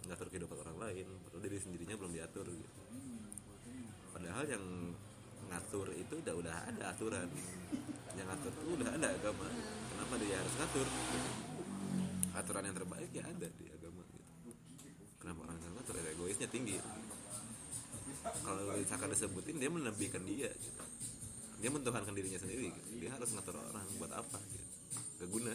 [0.06, 2.83] ngatur kehidupan orang lain padahal diri sendirinya belum diatur gitu
[4.24, 4.64] padahal yang
[5.52, 7.28] ngatur itu udah udah ada aturan.
[8.16, 9.52] Yang ngatur itu udah ada agama.
[9.92, 10.86] Kenapa dia harus ngatur?
[12.32, 14.32] Aturan yang terbaik ya ada di agama gitu.
[15.20, 15.94] Kenapa orang yang ngatur?
[16.00, 16.80] Ya egoisnya tinggi.
[18.24, 20.82] Kalau misalkan disebutin dia menebihkan dia gitu.
[21.60, 23.04] dia mentuhankan dirinya sendiri gitu.
[23.04, 24.64] dia harus ngatur orang buat apa gitu.
[25.20, 25.52] Gak guna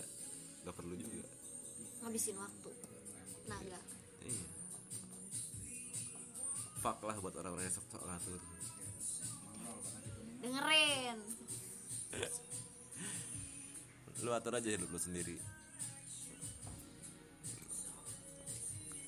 [0.61, 1.26] gak perlu juga.
[2.05, 2.70] Ngabisin waktu.
[3.49, 3.82] Naga
[4.30, 4.45] iya.
[6.80, 8.59] Fuck lah buat orang-orang yang sok ngatur
[10.40, 11.18] dengerin.
[14.24, 15.36] Lu atur aja hidup lu sendiri.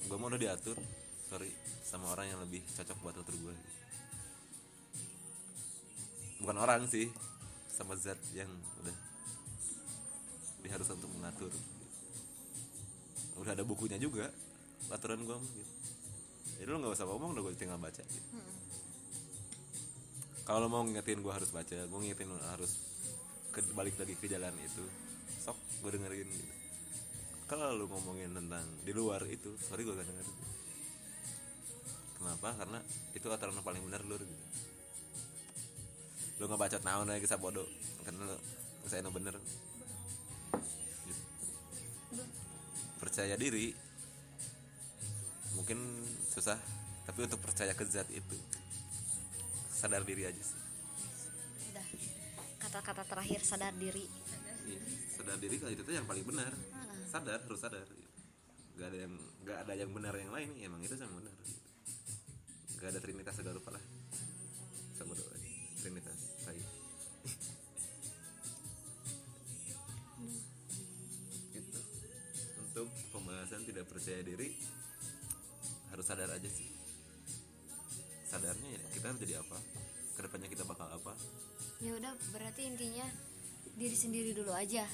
[0.07, 0.75] Gue mau udah diatur
[1.31, 1.51] sorry
[1.87, 3.55] sama orang yang lebih cocok buat atur gue
[6.41, 7.07] bukan orang sih
[7.69, 8.49] sama zat yang
[8.81, 8.97] udah
[10.65, 11.53] diharuskan untuk mengatur.
[13.37, 14.29] Udah ada bukunya juga
[14.89, 15.73] aturan gue gitu.
[16.61, 18.29] Jadi lu nggak usah ngomong udah gue tinggal baca gitu.
[20.45, 22.71] Kalau lu mau ngingetin gue harus baca gue ngingetin harus
[23.51, 24.83] ke, balik lagi ke jalan itu
[25.41, 26.53] sok gue dengerin gitu.
[27.45, 30.37] Kalau lu ngomongin tentang di luar itu sorry gue gak dengerin.
[32.21, 32.49] Kenapa?
[32.53, 32.79] Karena
[33.17, 34.35] itu aturan paling benar lu gitu.
[36.41, 37.67] Lu nggak bacot naon lagi kisah bodoh.
[38.05, 38.37] Karena lu
[38.87, 39.35] saya bener.
[43.01, 43.73] Percaya diri.
[45.57, 45.77] Mungkin
[46.31, 46.55] susah
[47.05, 48.37] tapi untuk percaya ke zat itu
[49.81, 50.61] sadar diri aja sih.
[51.73, 51.87] Udah.
[52.61, 54.05] Kata-kata terakhir sadar diri.
[54.69, 54.81] Iya,
[55.17, 56.53] sadar diri kalau itu tuh yang paling benar.
[57.09, 57.89] Sadar harus sadar.
[58.77, 60.53] Gak ada yang gak ada yang benar yang lain.
[60.61, 61.33] Emang itu yang benar.
[62.77, 63.83] Gak ada trinitas segala rupa lah.
[64.93, 65.33] Sama doa
[65.81, 66.67] trinitas baik
[71.57, 71.79] gitu.
[72.61, 74.61] Untuk pembahasan tidak percaya diri
[75.89, 76.70] harus sadar aja sih
[78.31, 79.57] sadarnya ya kita harus jadi apa?
[80.15, 81.11] Ke depannya kita bakal apa?
[81.83, 83.03] Ya udah berarti intinya
[83.75, 84.87] diri sendiri dulu aja.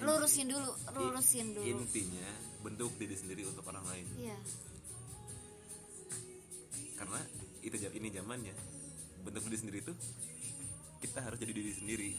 [0.00, 1.66] Lurusin dulu lurusin dulu.
[1.66, 2.30] intinya
[2.62, 4.06] bentuk diri sendiri untuk orang lain.
[4.14, 4.38] Iya.
[6.94, 7.20] Karena
[7.66, 8.54] itu ini zamannya.
[9.26, 9.92] Bentuk diri sendiri itu
[11.02, 12.10] kita harus jadi diri sendiri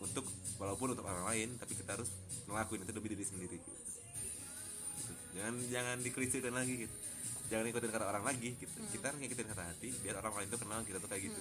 [0.00, 0.28] untuk
[0.60, 2.12] walaupun untuk orang lain tapi kita harus
[2.44, 3.72] ngelakuin itu demi diri sendiri gitu.
[3.72, 5.12] Gitu.
[5.36, 6.96] jangan jangan dikritikkan lagi gitu
[7.46, 10.60] jangan ikutin kata orang lagi gitu kita harus ngikutin kata hati biar orang lain tuh
[10.60, 11.40] kenal kita tuh kayak gitu.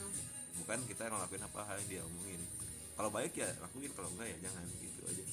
[0.61, 2.41] Bukan kita ngelakuin apa hal yang dia omongin.
[2.95, 5.25] Kalau baik ya lakuin kalau enggak ya jangan gitu aja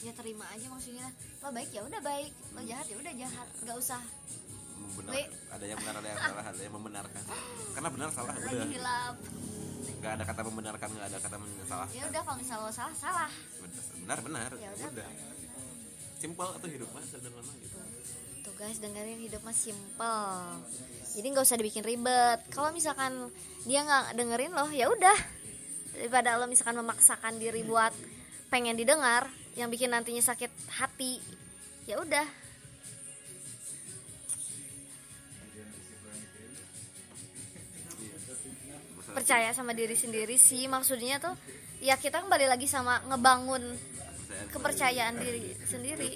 [0.00, 1.06] ya terima aja maksudnya.
[1.44, 4.02] Lo baik ya udah baik lo jahat ya udah jahat nggak usah.
[5.00, 5.28] Baik.
[5.52, 7.22] ada yang benar ada yang salah ada yang membenarkan.
[7.76, 8.68] Karena benar salah lagi udah.
[8.68, 9.14] hilap
[10.00, 13.30] nggak ada kata membenarkan nggak ada kata menyesalah ya udah kalau misalnya lo salah salah.
[14.00, 14.88] Benar benar Ya udah.
[14.96, 15.08] udah.
[16.20, 17.76] Simpel atau hidup mah sederhana gitu
[18.60, 20.60] guys dengerin hidup mah simple
[21.10, 22.38] jadi nggak usah dibikin ribet.
[22.54, 23.34] Kalau misalkan
[23.66, 25.18] dia nggak dengerin lo ya udah.
[25.98, 27.90] Daripada lo misalkan memaksakan diri buat
[28.48, 29.26] pengen didengar
[29.58, 31.18] yang bikin nantinya sakit hati
[31.90, 32.26] ya udah.
[39.10, 41.34] Percaya sama diri sendiri sih maksudnya tuh
[41.82, 43.74] ya kita kembali lagi sama ngebangun
[44.54, 46.10] kepercayaan diri sendiri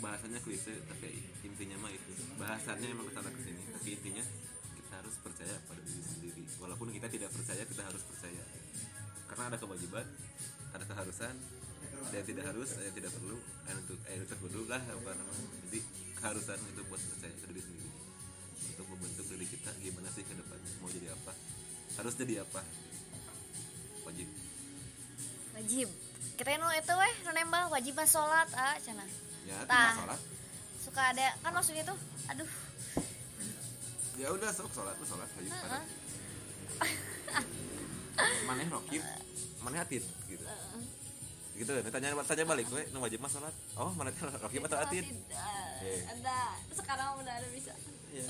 [0.00, 2.12] bahasanya klise tapi intinya mah itu.
[2.40, 4.24] Bahasannya emang ke sana ke sini tapi intinya
[4.74, 6.42] kita harus percaya pada diri sendiri.
[6.58, 8.42] Walaupun kita tidak percaya kita harus percaya.
[9.28, 10.06] Karena ada kewajiban
[10.70, 11.34] ada keharusan
[12.10, 13.38] yang tidak harus yang tidak perlu.
[13.68, 15.46] Ada untuk eh, itu perlu lah apa namanya.
[15.68, 15.80] Jadi
[16.18, 17.90] keharusan itu buat percaya ke diri sendiri.
[18.74, 20.70] Untuk membentuk diri kita gimana sih ke depannya?
[20.80, 21.32] Mau jadi apa?
[22.00, 22.60] Harus jadi apa?
[24.08, 24.28] Wajib.
[25.54, 25.88] Wajib.
[26.40, 27.14] Kita nu itu weh.
[27.28, 29.04] Nu nembal wajib sholat ah cina
[29.50, 30.20] ya tinggal sholat.
[30.80, 31.98] suka ada kan maksudnya tuh
[32.30, 32.50] aduh.
[34.20, 35.80] Ya udah sok sholat tuh sholat ayo pada
[38.46, 39.02] mana rokib
[39.64, 40.44] mana atit gitu.
[41.56, 43.52] Gitu kan tanya tanya balik we nu wajib mah sholat?
[43.76, 45.04] Oh mana teh rokib atau atit?
[45.84, 46.00] Eh.
[46.08, 47.74] ada sekarang udah ada bisa.
[48.12, 48.24] Ya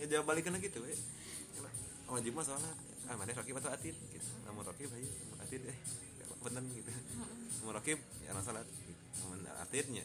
[0.00, 0.92] ya jawab balik kena gitu we
[2.08, 2.76] wajib mah sholat.
[3.08, 3.96] Ah mana rokib atau atit?
[3.96, 4.28] Gitu.
[4.44, 5.78] Namun rokib ayo namun atit eh
[6.44, 6.90] bener gitu.
[7.62, 8.64] Namun rokib ya nah sholat.
[8.64, 8.96] Gitu.
[9.18, 10.04] namun atitnya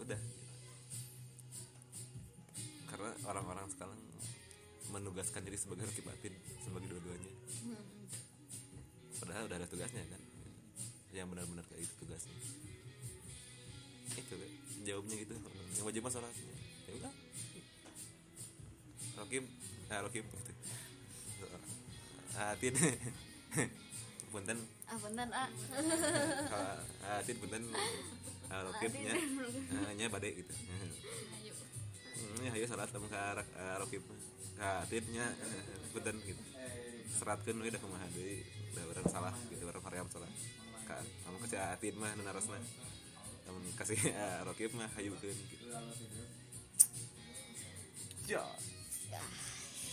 [0.00, 0.20] udah.
[2.86, 3.98] Karena orang-orang sekarang
[4.94, 6.32] menugaskan diri sebagai rokib atit
[6.62, 7.32] sebagai dua-duanya.
[9.18, 10.22] Padahal udah ada tugasnya kan?
[11.10, 12.36] Yang benar-benar kayak itu tugasnya.
[14.16, 14.50] Itu kan,
[14.86, 15.32] jawabnya gitu.
[15.76, 16.32] Yang wajib sholat
[16.86, 17.12] ya udah.
[19.16, 19.44] Rokim
[19.88, 20.52] ah Rokim gitu.
[22.36, 22.74] Atin
[24.28, 24.58] punten.
[24.86, 25.48] Ah bener ah.
[26.52, 27.62] Ah, Atin punten
[28.50, 29.12] ah, Rokimnya
[29.96, 30.54] nya bade gitu.
[32.16, 34.00] Hmm, ya ayo salat temen ka Rak- ah, Rokim
[34.56, 35.36] ka Atinnya
[35.92, 36.42] punten gitu.
[37.16, 38.40] Seratkeun we da kumaha deui
[38.72, 40.28] da urang salah gitu urang hoream salah.
[40.88, 42.56] Ka kamu kasih Atin mah nu narosna
[43.44, 45.64] kamu kasih ah, Rokim mah hayukeun gitu.
[48.26, 48.42] Ya.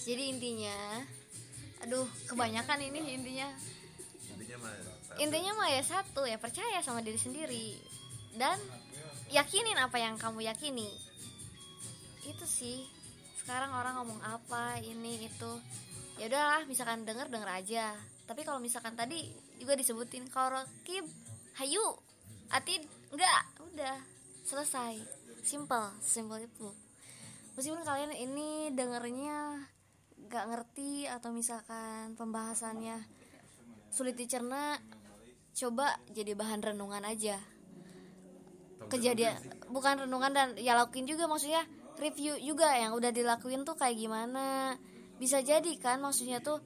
[0.03, 1.03] Jadi intinya
[1.83, 3.51] aduh kebanyakan ini intinya.
[4.31, 4.73] Intinya mah
[5.19, 7.77] intinya mah ya satu ya percaya sama diri sendiri
[8.37, 8.57] dan
[9.29, 10.89] yakinin apa yang kamu yakini.
[12.25, 12.85] Itu sih.
[13.41, 15.51] Sekarang orang ngomong apa ini itu.
[16.21, 17.97] Ya udahlah misalkan denger denger aja.
[18.29, 21.05] Tapi kalau misalkan tadi juga disebutin kalau Rokib
[21.59, 21.83] hayu
[22.53, 23.41] Atid enggak.
[23.73, 23.97] Udah
[24.45, 25.01] selesai.
[25.43, 26.69] Simple simple itu.
[27.53, 29.69] Meskipun kalian ini dengernya
[30.29, 32.97] nggak ngerti atau misalkan pembahasannya
[33.93, 34.81] sulit dicerna
[35.53, 37.37] coba jadi bahan renungan aja
[38.91, 39.35] kejadian
[39.73, 41.65] bukan renungan dan ya lakuin juga maksudnya
[41.97, 44.77] review juga yang udah dilakuin tuh kayak gimana.
[45.17, 46.59] Bisa jadi kan maksudnya tuh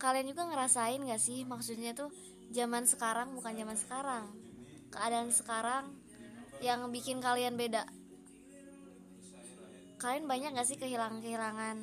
[0.00, 1.44] kalian juga ngerasain gak sih?
[1.44, 2.12] Maksudnya tuh
[2.52, 4.24] zaman sekarang bukan zaman sekarang.
[4.88, 5.84] Keadaan sekarang
[6.64, 7.84] yang bikin kalian beda.
[9.98, 11.76] Kalian banyak gak sih kehilangan kehilangan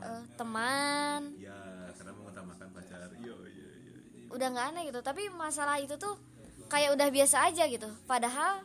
[0.00, 1.20] eh, teman?
[1.38, 1.56] Ya
[1.94, 2.98] karena mengutamakan pacar.
[3.16, 3.98] Iya iya iya.
[4.30, 6.29] Udah nggak aneh gitu tapi masalah itu tuh
[6.70, 8.62] kayak udah biasa aja gitu padahal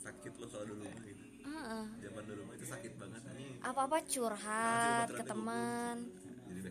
[0.00, 1.24] sakit loh kalau dulu gitu
[2.00, 5.96] zaman dulu itu sakit banget nih apa-apa curhat ke teman
[6.50, 6.68] jadi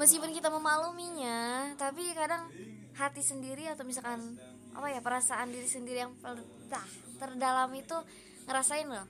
[0.00, 2.48] meskipun kita memakluminya tapi kadang
[2.96, 4.40] hati sendiri atau misalkan
[4.72, 6.86] apa ya perasaan diri sendiri yang per- dah,
[7.20, 7.96] terdalam itu
[8.48, 9.04] ngerasain loh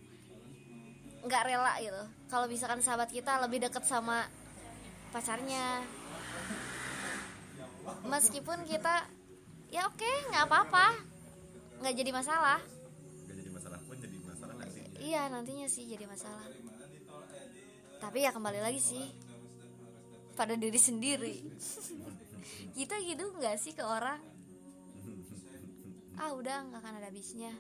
[1.23, 4.27] nggak rela gitu kalau misalkan sahabat kita lebih deket sama
[5.15, 5.87] pacarnya
[8.07, 9.07] meskipun kita
[9.73, 10.87] ya oke nggak apa-apa.
[11.83, 12.61] Nggak jadi masalah.
[13.27, 16.47] Gak jadi masalah pun jadi masalah nanti iya nantinya sih jadi masalah.
[17.99, 19.05] Tapi ya kembali lagi sih
[20.35, 21.35] pada diri sendiri.
[22.79, 24.19] Kita gitu nggak sih ke orang?
[26.19, 27.51] Ah udah nggak akan ada habisnya